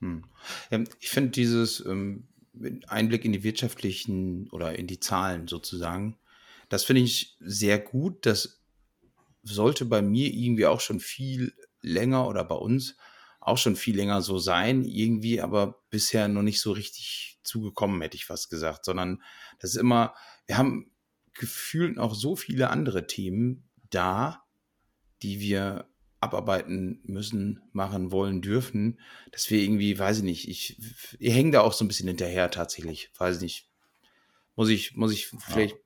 [0.00, 0.24] Hm.
[0.70, 2.28] Ja, ich finde dieses ähm,
[2.86, 6.16] Einblick in die wirtschaftlichen oder in die Zahlen sozusagen,
[6.68, 8.26] das finde ich sehr gut.
[8.26, 8.60] Das
[9.42, 12.96] sollte bei mir irgendwie auch schon viel länger oder bei uns
[13.48, 18.16] auch schon viel länger so sein, irgendwie, aber bisher noch nicht so richtig zugekommen, hätte
[18.16, 19.22] ich fast gesagt, sondern
[19.58, 20.14] das ist immer,
[20.46, 20.92] wir haben
[21.34, 24.44] gefühlt auch so viele andere Themen da,
[25.22, 25.88] die wir
[26.20, 30.80] abarbeiten müssen, machen wollen, dürfen, dass wir irgendwie, weiß ich nicht, ich,
[31.18, 33.70] ich hänge da auch so ein bisschen hinterher tatsächlich, weiß ich nicht.
[34.56, 35.80] Muss ich, muss ich vielleicht ja.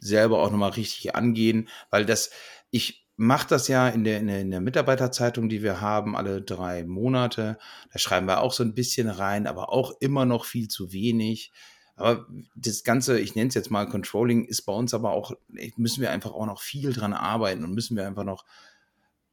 [0.00, 2.30] selber auch nochmal richtig angehen, weil das,
[2.70, 6.42] ich, mache das ja in der, in der, in der Mitarbeiterzeitung, die wir haben, alle
[6.42, 7.58] drei Monate.
[7.92, 11.52] Da schreiben wir auch so ein bisschen rein, aber auch immer noch viel zu wenig.
[11.96, 15.32] Aber das Ganze, ich nenne es jetzt mal Controlling, ist bei uns aber auch,
[15.76, 18.44] müssen wir einfach auch noch viel dran arbeiten und müssen wir einfach noch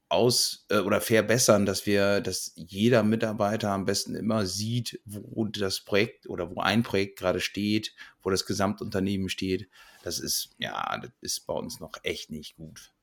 [0.08, 5.82] aus äh, oder verbessern, dass wir, dass jeder Mitarbeiter am besten immer sieht, wo das
[5.82, 9.68] Projekt oder wo ein Projekt gerade steht, wo das Gesamtunternehmen steht.
[10.04, 12.94] Das ist, ja, das ist bei uns noch echt nicht gut.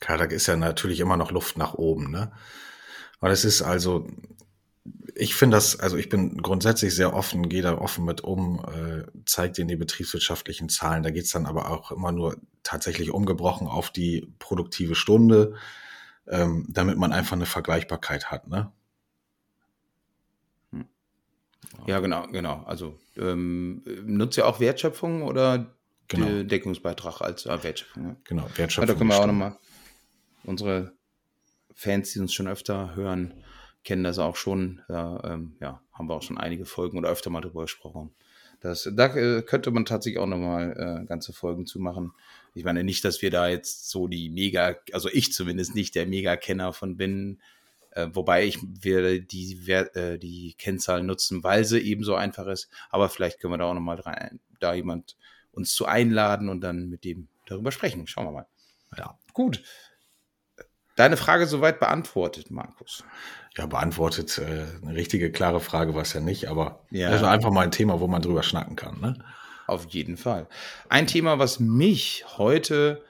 [0.00, 2.32] Klar, da ist ja natürlich immer noch Luft nach oben, ne?
[3.20, 4.08] Aber es ist also,
[5.14, 9.04] ich finde das, also ich bin grundsätzlich sehr offen, gehe da offen mit um, äh,
[9.26, 11.02] zeigt Ihnen die betriebswirtschaftlichen Zahlen.
[11.02, 15.54] Da geht's dann aber auch immer nur tatsächlich umgebrochen auf die produktive Stunde,
[16.26, 18.72] ähm, damit man einfach eine Vergleichbarkeit hat, ne?
[20.72, 20.86] Hm.
[21.86, 22.62] Ja, genau, genau.
[22.64, 25.74] Also ähm, nutzt ihr auch Wertschöpfung oder
[26.08, 26.42] genau.
[26.42, 28.08] Deckungsbeitrag als äh, Wertschöpfung?
[28.08, 28.16] Ja?
[28.24, 28.88] Genau, Wertschöpfung.
[28.88, 29.58] Ja, da können wir auch nochmal
[30.44, 30.92] unsere
[31.74, 33.34] Fans, die uns schon öfter hören,
[33.84, 34.82] kennen das auch schon.
[34.88, 38.12] Da, ähm, ja, haben wir auch schon einige Folgen oder öfter mal drüber gesprochen.
[38.60, 42.12] Das, da äh, könnte man tatsächlich auch nochmal äh, ganze Folgen zu machen.
[42.54, 46.06] Ich meine nicht, dass wir da jetzt so die mega, also ich zumindest nicht der
[46.06, 47.40] Mega-Kenner von bin,
[47.92, 52.68] äh, wobei ich werde die, äh, die Kennzahlen nutzen, weil sie eben so einfach ist.
[52.90, 54.02] Aber vielleicht können wir da auch nochmal
[54.60, 55.16] da jemand
[55.52, 58.06] uns zu einladen und dann mit dem darüber sprechen.
[58.06, 58.46] Schauen wir mal.
[58.96, 59.18] Ja.
[59.32, 59.62] Gut
[61.00, 63.04] deine Frage soweit beantwortet, Markus.
[63.56, 64.38] Ja, beantwortet.
[64.38, 67.10] Äh, eine richtige, klare Frage war es ja nicht, aber ja.
[67.10, 69.00] das ist einfach mal ein Thema, wo man drüber schnacken kann.
[69.00, 69.14] Ne?
[69.66, 70.46] Auf jeden Fall.
[70.88, 73.02] Ein Thema, was mich heute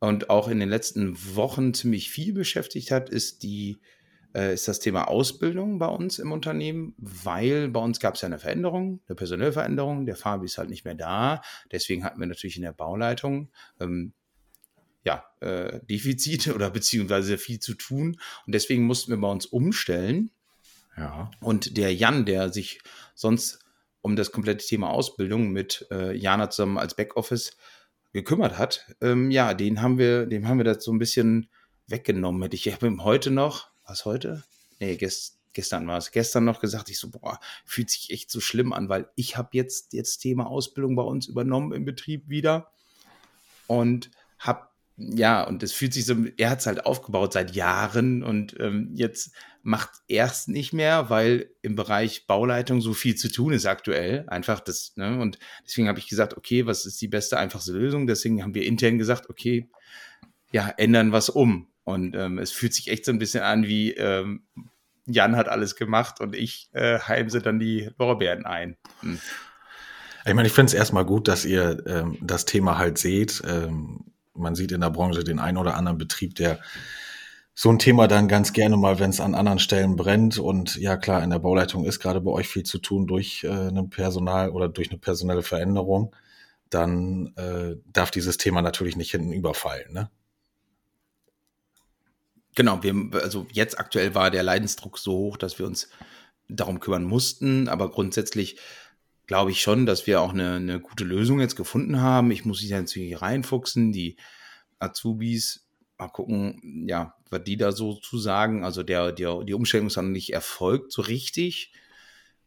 [0.00, 3.78] und auch in den letzten Wochen ziemlich viel beschäftigt hat, ist die
[4.34, 8.26] äh, ist das Thema Ausbildung bei uns im Unternehmen, weil bei uns gab es ja
[8.26, 10.06] eine Veränderung, eine personelle Veränderung.
[10.06, 11.42] Der Fabi ist halt nicht mehr da.
[11.70, 14.14] Deswegen hatten wir natürlich in der Bauleitung ähm,
[15.04, 18.18] ja, äh, Defizite oder beziehungsweise viel zu tun.
[18.46, 20.30] Und deswegen mussten wir bei uns umstellen.
[20.96, 21.30] Ja.
[21.40, 22.80] Und der Jan, der sich
[23.14, 23.58] sonst
[24.00, 27.56] um das komplette Thema Ausbildung mit äh, Jana zusammen als Backoffice
[28.12, 31.48] gekümmert hat, ähm, ja, den haben wir, dem haben wir das so ein bisschen
[31.86, 32.42] weggenommen.
[32.42, 34.42] Hätte ich, ich habe ihm heute noch, was heute?
[34.80, 38.40] Nee, gest, gestern war es, gestern noch gesagt, ich so, boah, fühlt sich echt so
[38.40, 42.72] schlimm an, weil ich habe jetzt jetzt Thema Ausbildung bei uns übernommen im Betrieb wieder
[43.66, 48.22] und habe ja, und es fühlt sich so, er hat es halt aufgebaut seit Jahren
[48.22, 53.30] und ähm, jetzt macht er es nicht mehr, weil im Bereich Bauleitung so viel zu
[53.30, 54.24] tun ist aktuell.
[54.28, 55.20] Einfach das, ne?
[55.20, 58.06] Und deswegen habe ich gesagt, okay, was ist die beste, einfachste Lösung?
[58.06, 59.68] Deswegen haben wir intern gesagt, okay,
[60.50, 61.68] ja, ändern was um.
[61.84, 64.42] Und ähm, es fühlt sich echt so ein bisschen an wie ähm,
[65.06, 68.76] Jan hat alles gemacht und ich äh, heimse dann die Lorbeeren ein.
[69.00, 69.18] Hm.
[70.24, 73.42] Ich meine, ich finde es erstmal gut, dass ihr ähm, das Thema halt seht.
[73.44, 76.60] Ähm, man sieht in der Branche den einen oder anderen Betrieb, der
[77.54, 80.38] so ein Thema dann ganz gerne mal, wenn es an anderen Stellen brennt.
[80.38, 83.48] Und ja, klar, in der Bauleitung ist gerade bei euch viel zu tun durch äh,
[83.48, 86.16] ein Personal oder durch eine personelle Veränderung.
[86.70, 89.92] Dann äh, darf dieses Thema natürlich nicht hinten überfallen.
[89.92, 90.10] Ne?
[92.54, 95.88] Genau, wir, also jetzt aktuell war der Leidensdruck so hoch, dass wir uns
[96.48, 97.68] darum kümmern mussten.
[97.68, 98.58] Aber grundsätzlich
[99.32, 102.30] glaube ich schon, dass wir auch eine, eine gute Lösung jetzt gefunden haben.
[102.30, 104.18] Ich muss mich natürlich reinfuchsen, die
[104.78, 105.66] Azubis,
[105.96, 108.62] mal gucken, ja, was die da so zu sagen.
[108.62, 111.72] Also der, der, die Umstellung ist noch nicht erfolgt so richtig.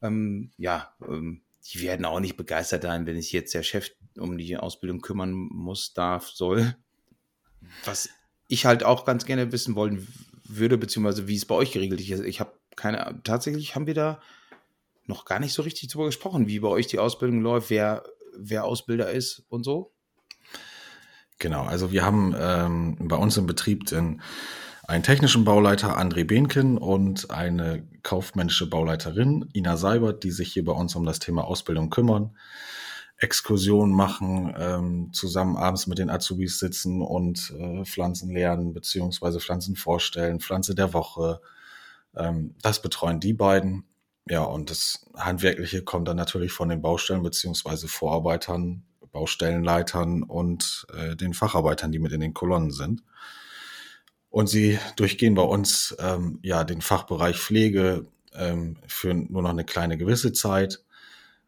[0.03, 4.37] Ähm, ja, ähm, die werden auch nicht begeistert sein, wenn sich jetzt der Chef um
[4.37, 6.75] die Ausbildung kümmern muss, darf, soll.
[7.85, 8.09] Was
[8.47, 10.07] ich halt auch ganz gerne wissen wollen
[10.43, 12.19] würde, beziehungsweise wie es bei euch geregelt ist.
[12.19, 14.21] Ich habe keine, tatsächlich haben wir da
[15.07, 18.03] noch gar nicht so richtig drüber gesprochen, wie bei euch die Ausbildung läuft, wer,
[18.37, 19.93] wer Ausbilder ist und so.
[21.37, 24.21] Genau, also wir haben ähm, bei uns im Betrieb den,
[24.87, 30.71] einen technischen Bauleiter, André Behnken, und eine kaufmännische Bauleiterin, Ina Seibert, die sich hier bei
[30.71, 32.37] uns um das Thema Ausbildung kümmern,
[33.17, 39.75] Exkursionen machen, ähm, zusammen abends mit den Azubis sitzen und äh, Pflanzen lernen, beziehungsweise Pflanzen
[39.75, 41.41] vorstellen, Pflanze der Woche.
[42.15, 43.85] Ähm, das betreuen die beiden.
[44.27, 48.83] Ja, und das Handwerkliche kommt dann natürlich von den Baustellen beziehungsweise Vorarbeitern
[49.15, 53.01] Baustellenleitern und äh, den Facharbeitern, die mit in den Kolonnen sind.
[54.29, 59.63] Und sie durchgehen bei uns ähm, ja den Fachbereich Pflege ähm, für nur noch eine
[59.63, 60.83] kleine gewisse Zeit,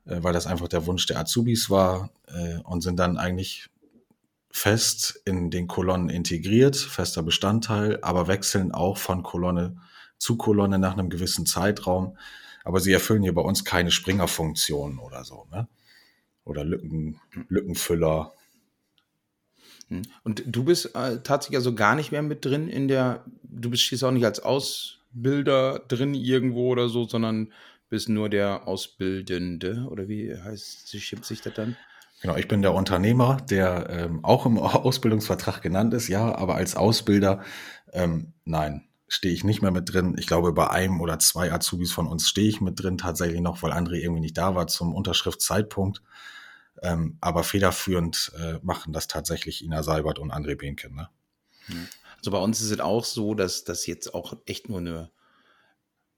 [0.06, 3.68] äh, weil das einfach der Wunsch der Azubis war äh, und sind dann eigentlich
[4.50, 9.76] fest in den Kolonnen integriert, fester Bestandteil, aber wechseln auch von Kolonne
[10.18, 12.18] zu Kolonne nach einem gewissen Zeitraum.
[12.68, 15.48] Aber sie erfüllen hier bei uns keine Springerfunktion oder so.
[15.52, 15.68] Ne?
[16.48, 18.34] oder Lücken, Lückenfüller.
[19.90, 20.04] Hm.
[20.24, 23.84] Und du bist äh, tatsächlich also gar nicht mehr mit drin in der, du bist
[23.84, 27.52] stehst auch nicht als Ausbilder drin irgendwo oder so, sondern
[27.90, 31.78] bist nur der Ausbildende oder wie heißt schimpft sich das dann?
[32.22, 36.76] Genau, ich bin der Unternehmer, der ähm, auch im Ausbildungsvertrag genannt ist, ja, aber als
[36.76, 37.44] Ausbilder,
[37.94, 40.16] ähm, nein, stehe ich nicht mehr mit drin.
[40.18, 43.64] Ich glaube, bei einem oder zwei Azubis von uns stehe ich mit drin, tatsächlich noch,
[43.64, 46.02] weil André irgendwie nicht da war zum Unterschriftszeitpunkt.
[46.82, 50.96] Ähm, aber federführend äh, machen das tatsächlich Ina Seibert und André Behnken.
[50.96, 51.10] Ne?
[52.18, 55.12] Also bei uns ist es auch so, dass das jetzt auch echt nur eine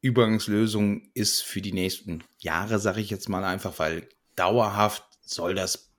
[0.02, 5.91] Übergangslösung ist für die nächsten Jahre, sage ich jetzt mal einfach, weil dauerhaft soll das.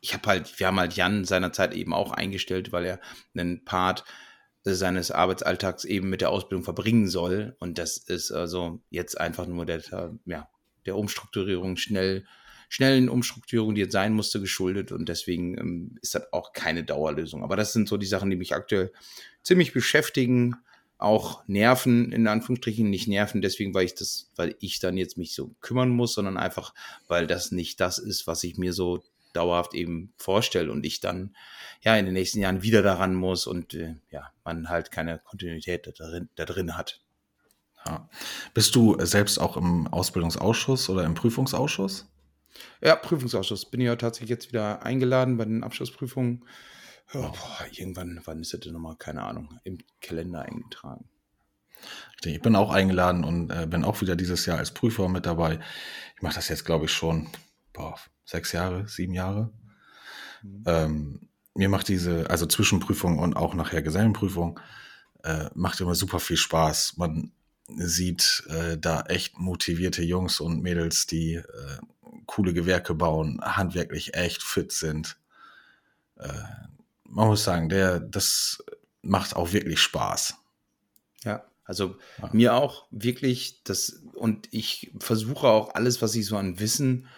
[0.00, 3.00] Ich habe halt, wir haben halt Jan seinerzeit eben auch eingestellt, weil er
[3.34, 4.04] einen Part
[4.64, 7.56] seines Arbeitsalltags eben mit der Ausbildung verbringen soll.
[7.58, 9.82] Und das ist also jetzt einfach nur der,
[10.26, 10.48] ja,
[10.84, 12.24] der Umstrukturierung schnell
[12.68, 14.92] schnellen Umstrukturierung, die jetzt sein musste, geschuldet.
[14.92, 17.42] Und deswegen ähm, ist das auch keine Dauerlösung.
[17.42, 18.92] Aber das sind so die Sachen, die mich aktuell
[19.42, 20.56] ziemlich beschäftigen.
[20.98, 25.32] Auch nerven, in Anführungsstrichen, nicht nerven, deswegen, weil ich das, weil ich dann jetzt mich
[25.32, 26.74] so kümmern muss, sondern einfach,
[27.06, 31.36] weil das nicht das ist, was ich mir so dauerhaft eben vorstelle und ich dann
[31.82, 35.86] ja in den nächsten Jahren wieder daran muss und äh, ja, man halt keine Kontinuität
[35.86, 37.00] da drin, da drin hat.
[37.86, 38.08] Ja.
[38.54, 42.06] Bist du selbst auch im Ausbildungsausschuss oder im Prüfungsausschuss?
[42.82, 43.70] Ja, Prüfungsausschuss.
[43.70, 46.44] Bin ja tatsächlich jetzt wieder eingeladen bei den Abschlussprüfungen.
[47.12, 48.96] Ja, boah, irgendwann, wann ist das denn nochmal?
[48.96, 49.58] Keine Ahnung.
[49.64, 51.08] Im Kalender eingetragen.
[52.24, 55.60] Ich bin auch eingeladen und äh, bin auch wieder dieses Jahr als Prüfer mit dabei.
[56.16, 57.28] Ich mache das jetzt, glaube ich, schon
[57.78, 59.52] boah, sechs Jahre, sieben Jahre.
[60.42, 60.64] Mhm.
[60.66, 61.20] Ähm,
[61.54, 64.60] mir macht diese, also Zwischenprüfung und auch nachher Gesellenprüfung,
[65.22, 66.96] äh, macht immer super viel Spaß.
[66.96, 67.32] Man
[67.76, 71.78] sieht äh, da echt motivierte Jungs und Mädels, die äh,
[72.26, 75.18] coole Gewerke bauen, handwerklich echt fit sind.
[76.16, 76.28] Äh,
[77.04, 78.62] man muss sagen, der, das
[79.02, 80.34] macht auch wirklich Spaß.
[81.24, 82.30] Ja, also ja.
[82.32, 87.08] mir auch wirklich das und ich versuche auch alles, was ich so an Wissen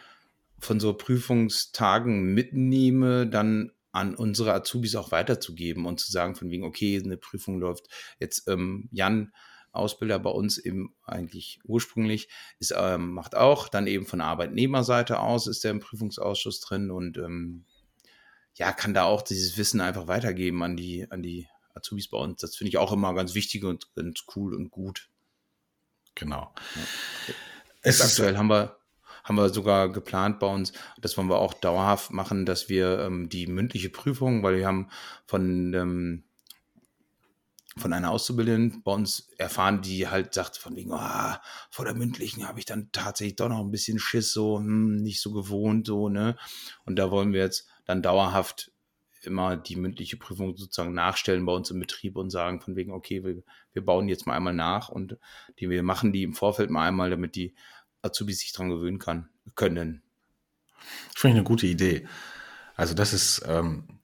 [0.60, 6.64] von so Prüfungstagen mitnehme, dann an unsere Azubis auch weiterzugeben und zu sagen von wegen,
[6.64, 7.88] okay, eine Prüfung läuft
[8.20, 9.32] jetzt ähm, Jan
[9.72, 15.20] Ausbilder bei uns eben eigentlich ursprünglich, ist, ähm, macht auch dann eben von der Arbeitnehmerseite
[15.20, 17.64] aus, ist der im Prüfungsausschuss drin und ähm,
[18.54, 22.40] ja, kann da auch dieses Wissen einfach weitergeben an die, an die Azubis bei uns.
[22.40, 25.08] Das finde ich auch immer ganz wichtig und ganz cool und gut.
[26.16, 26.52] Genau.
[26.74, 27.34] Ja.
[27.82, 28.79] Es aktuell haben wir,
[29.24, 33.28] haben wir sogar geplant bei uns, das wollen wir auch dauerhaft machen, dass wir ähm,
[33.28, 34.88] die mündliche Prüfung, weil wir haben
[35.26, 36.24] von ähm,
[37.76, 41.35] von einer Auszubildenden bei uns erfahren, die halt sagt, von wegen, oh,
[41.70, 45.20] vor der mündlichen habe ich dann tatsächlich doch noch ein bisschen Schiss, so hm, nicht
[45.20, 46.37] so gewohnt, so, ne?
[46.85, 48.72] Und da wollen wir jetzt dann dauerhaft
[49.22, 53.22] immer die mündliche Prüfung sozusagen nachstellen bei uns im Betrieb und sagen von wegen, okay,
[53.22, 55.18] wir, wir bauen jetzt mal einmal nach und
[55.59, 57.54] die wir machen die im Vorfeld mal einmal, damit die
[58.02, 60.02] Azubis sich dran gewöhnen kann, können.
[61.14, 62.06] Finde ich eine gute Idee.
[62.76, 64.00] Also das ist, ähm,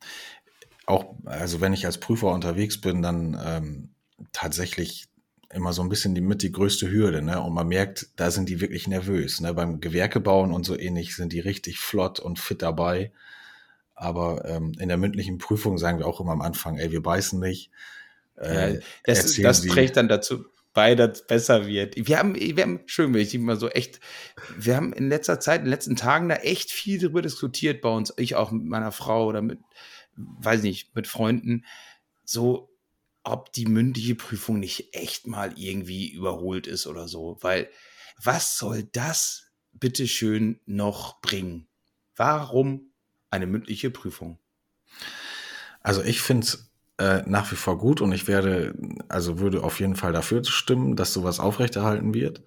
[0.86, 3.88] auch, also wenn ich als Prüfer unterwegs bin, dann ähm,
[4.32, 5.08] tatsächlich
[5.50, 7.40] immer so ein bisschen die mit die größte Hürde, ne?
[7.40, 9.40] Und man merkt, da sind die wirklich nervös.
[9.40, 9.54] Ne?
[9.54, 13.12] Beim Gewerkebauen und so ähnlich sind die richtig flott und fit dabei.
[13.94, 17.40] Aber ähm, in der mündlichen Prüfung sagen wir auch immer am Anfang, ey, wir beißen
[17.40, 17.70] nicht.
[18.36, 20.44] Äh, ja, das, das trägt dann dazu
[20.76, 21.94] es besser wird.
[21.96, 24.00] Wir haben, wir haben, schön, wenn ich immer so echt,
[24.56, 27.88] wir haben in letzter Zeit, in den letzten Tagen da echt viel darüber diskutiert bei
[27.88, 28.12] uns.
[28.16, 29.60] Ich auch mit meiner Frau oder mit,
[30.16, 31.64] weiß nicht, mit Freunden,
[32.24, 32.70] so,
[33.22, 37.38] ob die mündliche Prüfung nicht echt mal irgendwie überholt ist oder so.
[37.40, 37.68] Weil,
[38.22, 41.68] was soll das bitteschön noch bringen?
[42.14, 42.92] Warum
[43.30, 44.38] eine mündliche Prüfung?
[45.80, 48.74] Also ich finde es äh, nach wie vor gut und ich werde,
[49.08, 52.42] also würde auf jeden Fall dafür stimmen, dass sowas aufrechterhalten wird.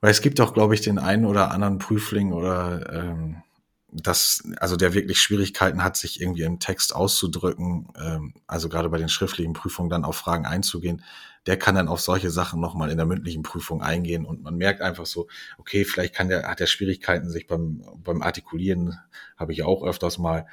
[0.00, 3.42] Weil es gibt auch, glaube ich, den einen oder anderen Prüfling oder ähm,
[3.90, 8.98] das, also der wirklich Schwierigkeiten hat, sich irgendwie im Text auszudrücken, ähm, also gerade bei
[8.98, 11.02] den schriftlichen Prüfungen dann auf Fragen einzugehen,
[11.46, 14.82] der kann dann auf solche Sachen nochmal in der mündlichen Prüfung eingehen und man merkt
[14.82, 18.98] einfach so, okay, vielleicht kann der, hat er Schwierigkeiten, sich beim, beim Artikulieren,
[19.36, 20.46] habe ich auch öfters mal,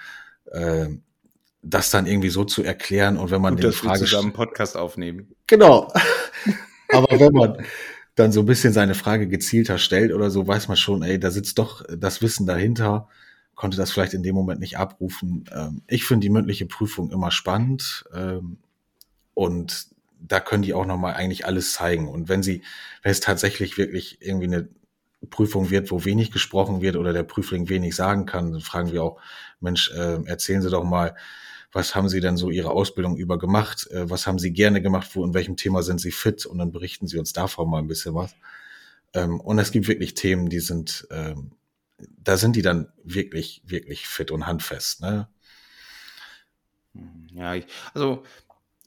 [0.52, 0.90] äh,
[1.66, 4.26] das dann irgendwie so zu erklären und wenn man Gut, den dass wir Frage zusammen
[4.26, 5.36] einen Podcast aufnehmen.
[5.48, 5.92] Genau.
[6.90, 7.66] Aber wenn man
[8.14, 11.32] dann so ein bisschen seine Frage gezielter stellt oder so, weiß man schon, ey, da
[11.32, 13.10] sitzt doch das Wissen dahinter,
[13.56, 15.46] konnte das vielleicht in dem Moment nicht abrufen.
[15.54, 18.58] Ähm, ich finde die mündliche Prüfung immer spannend ähm,
[19.34, 19.88] und
[20.20, 22.08] da können die auch nochmal eigentlich alles zeigen.
[22.08, 22.62] Und wenn sie,
[23.02, 24.68] wenn es tatsächlich wirklich irgendwie eine
[25.30, 29.04] Prüfung wird, wo wenig gesprochen wird oder der Prüfling wenig sagen kann, dann fragen wir
[29.04, 29.20] auch,
[29.60, 31.16] Mensch, äh, erzählen Sie doch mal,
[31.76, 33.88] was haben Sie denn so Ihre Ausbildung über gemacht?
[33.92, 35.10] Äh, was haben Sie gerne gemacht?
[35.14, 36.46] Wo, in welchem Thema sind Sie fit?
[36.46, 38.34] Und dann berichten Sie uns davon mal ein bisschen was.
[39.14, 41.52] Ähm, und es gibt wirklich Themen, die sind, ähm,
[42.00, 45.02] da sind die dann wirklich, wirklich fit und handfest.
[45.02, 45.28] Ne?
[47.34, 48.24] Ja, ich, also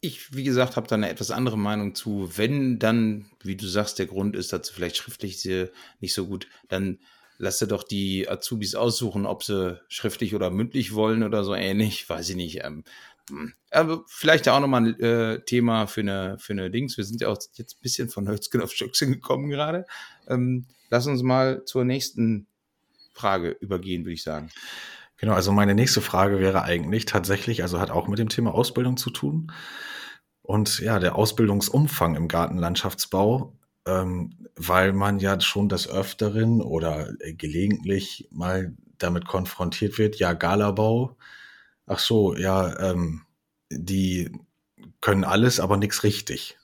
[0.01, 2.39] ich, wie gesagt, habe da eine etwas andere Meinung zu.
[2.39, 5.47] Wenn dann, wie du sagst, der Grund ist, dass vielleicht schriftlich
[6.01, 7.01] nicht so gut, dann
[7.39, 12.07] lass dir doch die Azubis aussuchen, ob sie schriftlich oder mündlich wollen oder so ähnlich.
[12.09, 12.65] Weiß ich nicht.
[12.65, 12.85] Ähm,
[13.31, 13.55] hm.
[13.71, 16.97] aber vielleicht auch nochmal ein äh, Thema für eine, für eine Dings.
[16.97, 19.87] Wir sind ja auch jetzt ein bisschen von Hölzgen auf Stöckchen gekommen gerade.
[20.29, 22.47] Ähm, lass uns mal zur nächsten
[23.13, 24.51] Frage übergehen, würde ich sagen.
[25.19, 28.97] Genau, also meine nächste Frage wäre eigentlich tatsächlich, also hat auch mit dem Thema Ausbildung
[28.97, 29.53] zu tun.
[30.43, 33.58] Und ja, der Ausbildungsumfang im Gartenlandschaftsbau
[33.89, 40.33] ähm, weil man ja schon des Öfteren oder äh, gelegentlich mal damit konfrontiert wird, ja,
[40.33, 41.17] Galabau,
[41.87, 43.23] ach so, ja, ähm,
[43.71, 44.31] die
[45.01, 46.59] können alles, aber nichts richtig.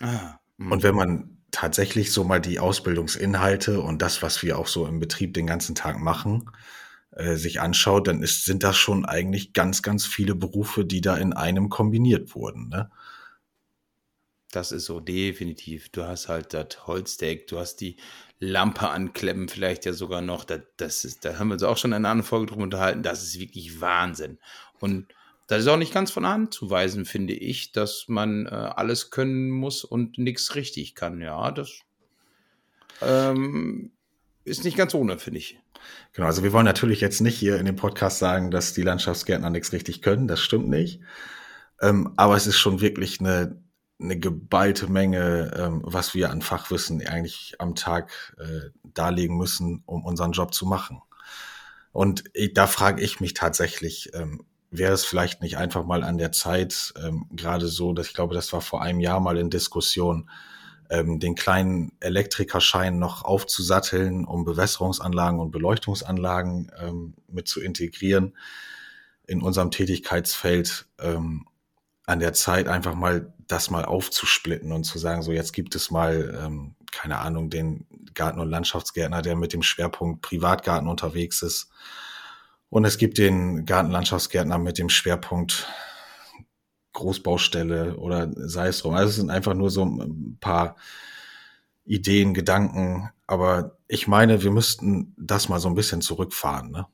[0.00, 0.72] Ah, hm.
[0.72, 5.00] und wenn man tatsächlich so mal die Ausbildungsinhalte und das, was wir auch so im
[5.00, 6.50] Betrieb den ganzen Tag machen,
[7.12, 11.16] äh, sich anschaut, dann ist, sind das schon eigentlich ganz, ganz viele Berufe, die da
[11.16, 12.68] in einem kombiniert wurden.
[12.68, 12.90] Ne?
[14.50, 15.90] Das ist so definitiv.
[15.90, 17.96] Du hast halt das Holzdeck, du hast die
[18.40, 20.44] Lampe anklemmen, vielleicht ja sogar noch.
[20.44, 23.02] Das, das ist, da haben wir uns auch schon in einer anderen Folge drüber unterhalten.
[23.02, 24.38] Das ist wirklich Wahnsinn.
[24.80, 25.08] Und
[25.48, 29.10] das ist auch nicht ganz von Hand zu weisen, finde ich, dass man äh, alles
[29.10, 31.20] können muss und nichts richtig kann.
[31.20, 31.80] Ja, das
[33.02, 33.90] ähm,
[34.44, 35.58] ist nicht ganz ohne, finde ich.
[36.12, 39.50] Genau, also wir wollen natürlich jetzt nicht hier in dem Podcast sagen, dass die Landschaftsgärtner
[39.50, 40.28] nichts richtig können.
[40.28, 41.00] Das stimmt nicht.
[41.80, 43.56] Ähm, aber es ist schon wirklich eine
[44.00, 50.04] eine geballte Menge, ähm, was wir an Fachwissen eigentlich am Tag äh, darlegen müssen, um
[50.04, 51.02] unseren Job zu machen.
[51.92, 56.18] Und ich, da frage ich mich tatsächlich, ähm, wäre es vielleicht nicht einfach mal an
[56.18, 59.50] der Zeit, ähm, gerade so, dass ich glaube, das war vor einem Jahr mal in
[59.50, 60.28] Diskussion,
[60.90, 68.36] ähm, den kleinen Elektrikerschein noch aufzusatteln, um Bewässerungsanlagen und Beleuchtungsanlagen ähm, mit zu integrieren
[69.26, 70.86] in unserem Tätigkeitsfeld.
[70.98, 71.46] Ähm,
[72.08, 75.90] an der Zeit einfach mal das mal aufzusplitten und zu sagen, so jetzt gibt es
[75.90, 81.70] mal, ähm, keine Ahnung, den Garten- und Landschaftsgärtner, der mit dem Schwerpunkt Privatgarten unterwegs ist.
[82.70, 85.68] Und es gibt den Gartenlandschaftsgärtner mit dem Schwerpunkt
[86.94, 88.94] Großbaustelle oder sei es drum.
[88.94, 90.76] Also es sind einfach nur so ein paar
[91.84, 93.10] Ideen, Gedanken.
[93.26, 96.70] Aber ich meine, wir müssten das mal so ein bisschen zurückfahren.
[96.70, 96.86] Ne?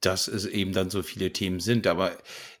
[0.00, 1.86] Dass es eben dann so viele Themen sind.
[1.86, 2.12] Aber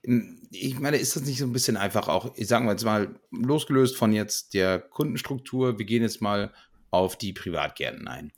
[0.04, 3.20] hm, ich meine, ist das nicht so ein bisschen einfach auch, sagen wir jetzt mal,
[3.30, 6.52] losgelöst von jetzt der Kundenstruktur, wir gehen jetzt mal
[6.90, 8.32] auf die Privatgärten ein.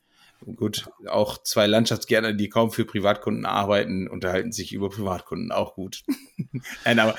[0.56, 6.02] Gut, auch zwei Landschaftsgärtner, die kaum für Privatkunden arbeiten, unterhalten sich über Privatkunden auch gut.
[6.84, 7.16] Nein, aber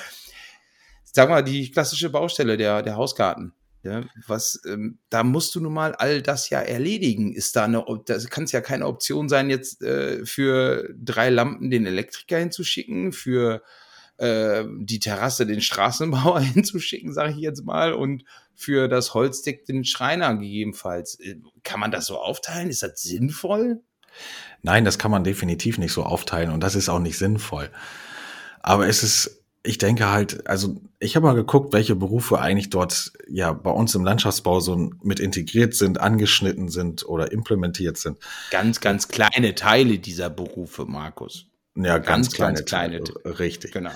[1.04, 3.54] sag mal, die klassische Baustelle, der, der Hausgarten.
[3.84, 7.34] Ja, was, ähm, da musst du nun mal all das ja erledigen.
[7.34, 11.70] Ist da eine, das kann es ja keine Option sein, jetzt äh, für drei Lampen
[11.70, 13.62] den Elektriker hinzuschicken, für
[14.18, 18.24] äh, die Terrasse den Straßenbauer hinzuschicken, sage ich jetzt mal, und
[18.56, 21.20] für das Holzdeck den Schreiner gegebenenfalls.
[21.20, 22.70] Äh, kann man das so aufteilen?
[22.70, 23.82] Ist das sinnvoll?
[24.62, 27.70] Nein, das kann man definitiv nicht so aufteilen und das ist auch nicht sinnvoll.
[28.62, 33.14] Aber es ist ich denke halt, also ich habe mal geguckt, welche Berufe eigentlich dort
[33.28, 38.20] ja bei uns im Landschaftsbau so mit integriert sind, angeschnitten sind oder implementiert sind.
[38.52, 41.46] Ganz, ganz kleine Teile dieser Berufe, Markus.
[41.76, 43.40] Ja, ganz, ganz kleine, ganz kleine Teile.
[43.40, 43.72] Richtig.
[43.72, 43.92] Genau.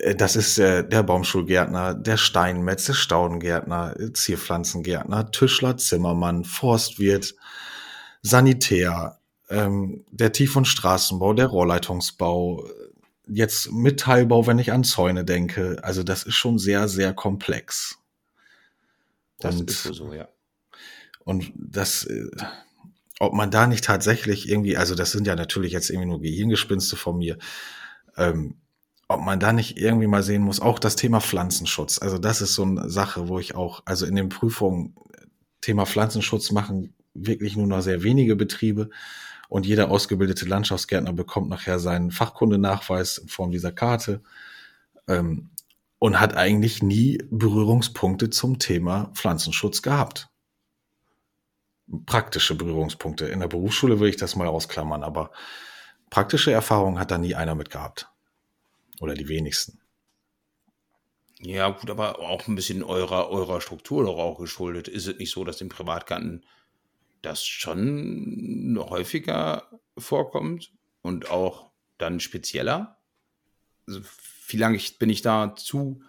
[0.00, 7.34] Äh, das ist äh, der Baumschulgärtner, der Steinmetz, der Staudengärtner, Zierpflanzengärtner, Tischler, Zimmermann, Forstwirt,
[8.22, 9.18] Sanitär,
[9.50, 12.64] ähm, der Tief- und Straßenbau, der Rohrleitungsbau,
[13.26, 15.78] jetzt Metallbau, wenn ich an Zäune denke.
[15.82, 17.98] Also das ist schon sehr, sehr komplex.
[19.38, 20.28] Das und, ist so, ja.
[21.24, 22.28] Und das, äh,
[23.18, 26.96] ob man da nicht tatsächlich irgendwie, also das sind ja natürlich jetzt irgendwie nur Gehirngespinste
[26.96, 27.38] von mir,
[28.16, 28.56] ähm,
[29.08, 32.00] ob man da nicht irgendwie mal sehen muss, auch das Thema Pflanzenschutz.
[32.00, 34.94] Also das ist so eine Sache, wo ich auch, also in den Prüfungen
[35.60, 38.90] Thema Pflanzenschutz machen wirklich nur noch sehr wenige Betriebe
[39.48, 44.22] und jeder ausgebildete Landschaftsgärtner bekommt nachher seinen Fachkundenachweis in Form dieser Karte
[45.08, 45.50] ähm,
[45.98, 50.28] und hat eigentlich nie Berührungspunkte zum Thema Pflanzenschutz gehabt.
[52.06, 53.26] Praktische Berührungspunkte.
[53.26, 55.30] In der Berufsschule würde ich das mal ausklammern, aber
[56.10, 58.08] praktische Erfahrungen hat da nie einer mit gehabt.
[59.00, 59.80] Oder die wenigsten.
[61.40, 64.88] Ja, gut, aber auch ein bisschen eurer, eurer Struktur doch auch geschuldet.
[64.88, 66.44] Ist es nicht so, dass im Privatgarten
[67.24, 70.72] das schon häufiger vorkommt
[71.02, 72.98] und auch dann spezieller?
[73.86, 74.00] Also,
[74.52, 76.02] ich, bin ich da zu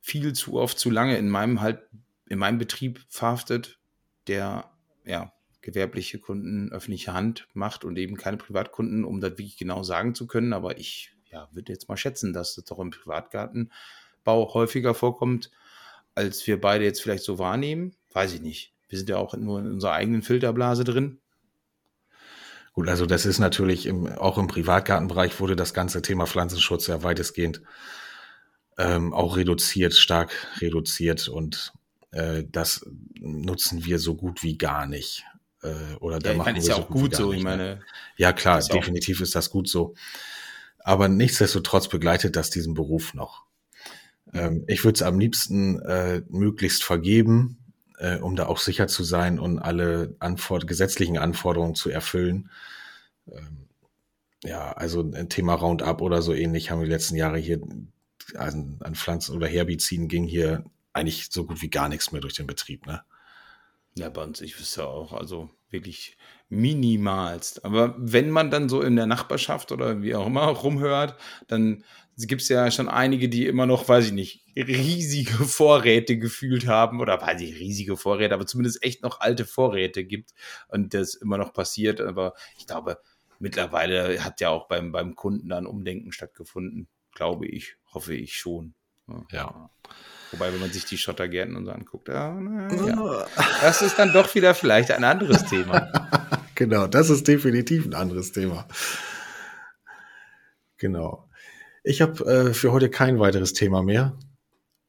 [0.00, 1.82] viel, zu oft, zu lange in meinem halt,
[2.28, 3.78] in meinem Betrieb verhaftet,
[4.26, 4.70] der
[5.04, 10.14] ja gewerbliche Kunden öffentliche Hand macht und eben keine Privatkunden, um das wirklich genau sagen
[10.14, 10.52] zu können.
[10.52, 15.50] Aber ich ja, würde jetzt mal schätzen, dass das doch im Privatgartenbau häufiger vorkommt,
[16.14, 17.94] als wir beide jetzt vielleicht so wahrnehmen.
[18.12, 18.74] Weiß ich nicht.
[18.90, 21.20] Wir sind ja auch nur in unserer eigenen Filterblase drin.
[22.72, 27.02] Gut, also das ist natürlich im, auch im Privatgartenbereich wurde das ganze Thema Pflanzenschutz ja
[27.02, 27.62] weitestgehend
[28.78, 31.72] ähm, auch reduziert, stark reduziert und
[32.10, 32.84] äh, das
[33.20, 35.24] nutzen wir so gut wie gar nicht.
[35.62, 37.32] Äh, oder da ja, machen meine, ist wir ja so auch gut gut so.
[37.32, 37.44] Ich ne?
[37.44, 37.80] meine,
[38.16, 39.94] Ja, klar, ist auch- definitiv ist das gut so.
[40.78, 43.44] Aber nichtsdestotrotz begleitet das diesen Beruf noch.
[44.32, 47.59] Ähm, ich würde es am liebsten äh, möglichst vergeben,
[48.00, 52.50] äh, um da auch sicher zu sein und alle Anfor gesetzlichen Anforderungen zu erfüllen.
[53.30, 53.68] Ähm,
[54.42, 57.60] ja, also ein Thema Roundup oder so ähnlich haben wir die letzten Jahre hier
[58.34, 62.34] an, an Pflanzen oder Herbiziden ging hier eigentlich so gut wie gar nichts mehr durch
[62.34, 62.86] den Betrieb.
[62.86, 63.02] Ne?
[63.96, 66.16] Ja, uns, ich wüsste auch, also wirklich
[66.48, 67.64] minimalst.
[67.64, 71.16] Aber wenn man dann so in der Nachbarschaft oder wie auch immer rumhört,
[71.48, 71.84] dann
[72.16, 77.00] gibt es ja schon einige, die immer noch, weiß ich nicht, riesige Vorräte gefühlt haben
[77.00, 80.32] oder weiß ich, riesige Vorräte, aber zumindest echt noch alte Vorräte gibt
[80.68, 82.00] und das immer noch passiert.
[82.00, 82.98] Aber ich glaube,
[83.38, 88.74] mittlerweile hat ja auch beim, beim Kunden dann Umdenken stattgefunden, glaube ich, hoffe ich schon.
[89.32, 89.70] Ja.
[90.32, 93.26] Wobei, wenn man sich die Schottergärten und so anguckt, ja, na, ja.
[93.62, 95.90] das ist dann doch wieder vielleicht ein anderes Thema.
[96.60, 98.68] Genau, das ist definitiv ein anderes Thema.
[100.76, 101.26] Genau.
[101.82, 104.18] Ich habe äh, für heute kein weiteres Thema mehr.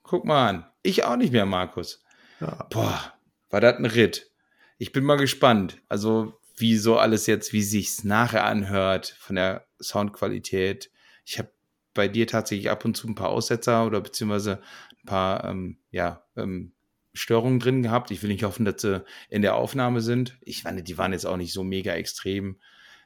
[0.04, 0.66] Guck mal an.
[0.84, 2.04] Ich auch nicht mehr, Markus.
[2.42, 2.68] Ja.
[2.70, 3.14] Boah,
[3.50, 4.32] war das ein Ritt.
[4.80, 5.82] Ich bin mal gespannt.
[5.88, 10.92] Also, wie so alles jetzt, wie sich's nachher anhört von der Soundqualität.
[11.24, 11.52] Ich habe
[11.94, 14.62] bei dir tatsächlich ab und zu ein paar Aussetzer oder beziehungsweise
[15.04, 16.74] ein paar ähm, ja, ähm,
[17.14, 18.12] Störungen drin gehabt.
[18.12, 20.38] Ich will nicht hoffen, dass sie in der Aufnahme sind.
[20.42, 22.60] Ich meine, die waren jetzt auch nicht so mega extrem.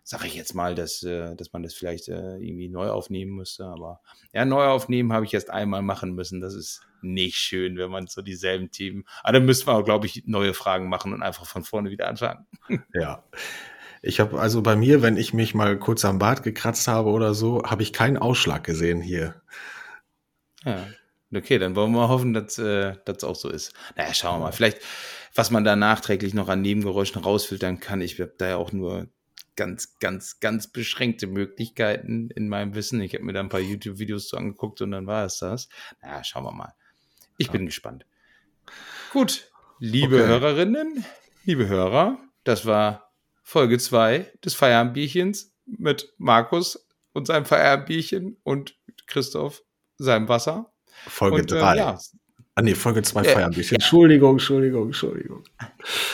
[0.03, 3.65] Sage ich jetzt mal, dass, äh, dass man das vielleicht äh, irgendwie neu aufnehmen müsste.
[3.65, 4.01] Aber
[4.33, 6.41] ja, neu aufnehmen habe ich erst einmal machen müssen.
[6.41, 9.05] Das ist nicht schön, wenn man so dieselben Themen.
[9.23, 12.07] Aber dann müssten wir auch, glaube ich, neue Fragen machen und einfach von vorne wieder
[12.07, 12.45] anfangen.
[12.93, 13.23] Ja.
[14.07, 17.33] Ich habe also bei mir, wenn ich mich mal kurz am Bart gekratzt habe oder
[17.33, 19.41] so, habe ich keinen Ausschlag gesehen hier.
[20.63, 20.85] Ja.
[21.33, 23.73] Okay, dann wollen wir mal hoffen, dass äh, das auch so ist.
[23.95, 24.51] Naja, schauen wir mal.
[24.51, 24.79] Vielleicht,
[25.33, 28.01] was man da nachträglich noch an Nebengeräuschen rausfiltern kann.
[28.01, 29.07] Ich habe da ja auch nur
[29.55, 33.01] ganz, ganz, ganz beschränkte Möglichkeiten in meinem Wissen.
[33.01, 35.69] Ich habe mir da ein paar YouTube-Videos zu angeguckt und dann war es das.
[36.01, 36.73] Naja, schauen wir mal.
[37.37, 38.05] Ich bin gespannt.
[39.11, 40.27] Gut, liebe Okay.
[40.27, 41.05] Hörerinnen,
[41.43, 43.13] liebe Hörer, das war
[43.43, 49.63] Folge 2 des Feierabendbierchens mit Markus und seinem Feierabendbierchen und Christoph
[49.97, 50.73] seinem Wasser.
[51.07, 51.77] Folge Und, äh, 3.
[51.77, 51.97] ja,
[52.57, 53.75] Ah nee, Folge 2 Ja, Feierabendbierchen.
[53.75, 55.43] Entschuldigung, Entschuldigung, Entschuldigung.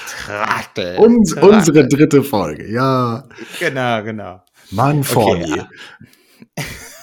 [0.08, 0.98] Trachtel.
[0.98, 1.50] Uns, Trachtel.
[1.50, 3.24] unsere dritte Folge, ja.
[3.60, 4.42] Genau, genau.
[4.72, 5.70] Mann vor Okay, mir.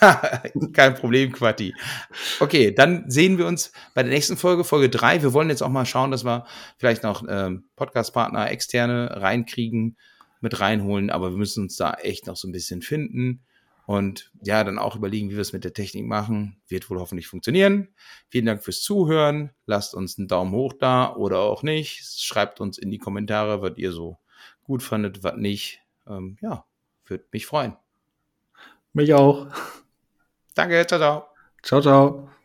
[0.73, 1.73] Kein Problem, Quatti.
[2.41, 5.23] Okay, dann sehen wir uns bei der nächsten Folge, Folge 3.
[5.23, 6.45] Wir wollen jetzt auch mal schauen, dass wir
[6.77, 9.97] vielleicht noch ähm, Podcast-Partner, externe reinkriegen,
[10.41, 13.45] mit reinholen, aber wir müssen uns da echt noch so ein bisschen finden
[13.89, 16.61] und ja, dann auch überlegen, wie wir es mit der Technik machen.
[16.69, 17.89] Wird wohl hoffentlich funktionieren.
[18.29, 19.55] Vielen Dank fürs Zuhören.
[19.65, 22.05] Lasst uns einen Daumen hoch da oder auch nicht.
[22.05, 24.19] Schreibt uns in die Kommentare, was ihr so
[24.63, 25.81] gut fandet, was nicht.
[26.07, 26.67] Ähm, ja,
[27.07, 27.79] würde mich freuen.
[28.93, 29.47] Mich auch.
[30.55, 31.25] Danke, ciao, ciao.
[31.63, 32.38] Ciao, ciao.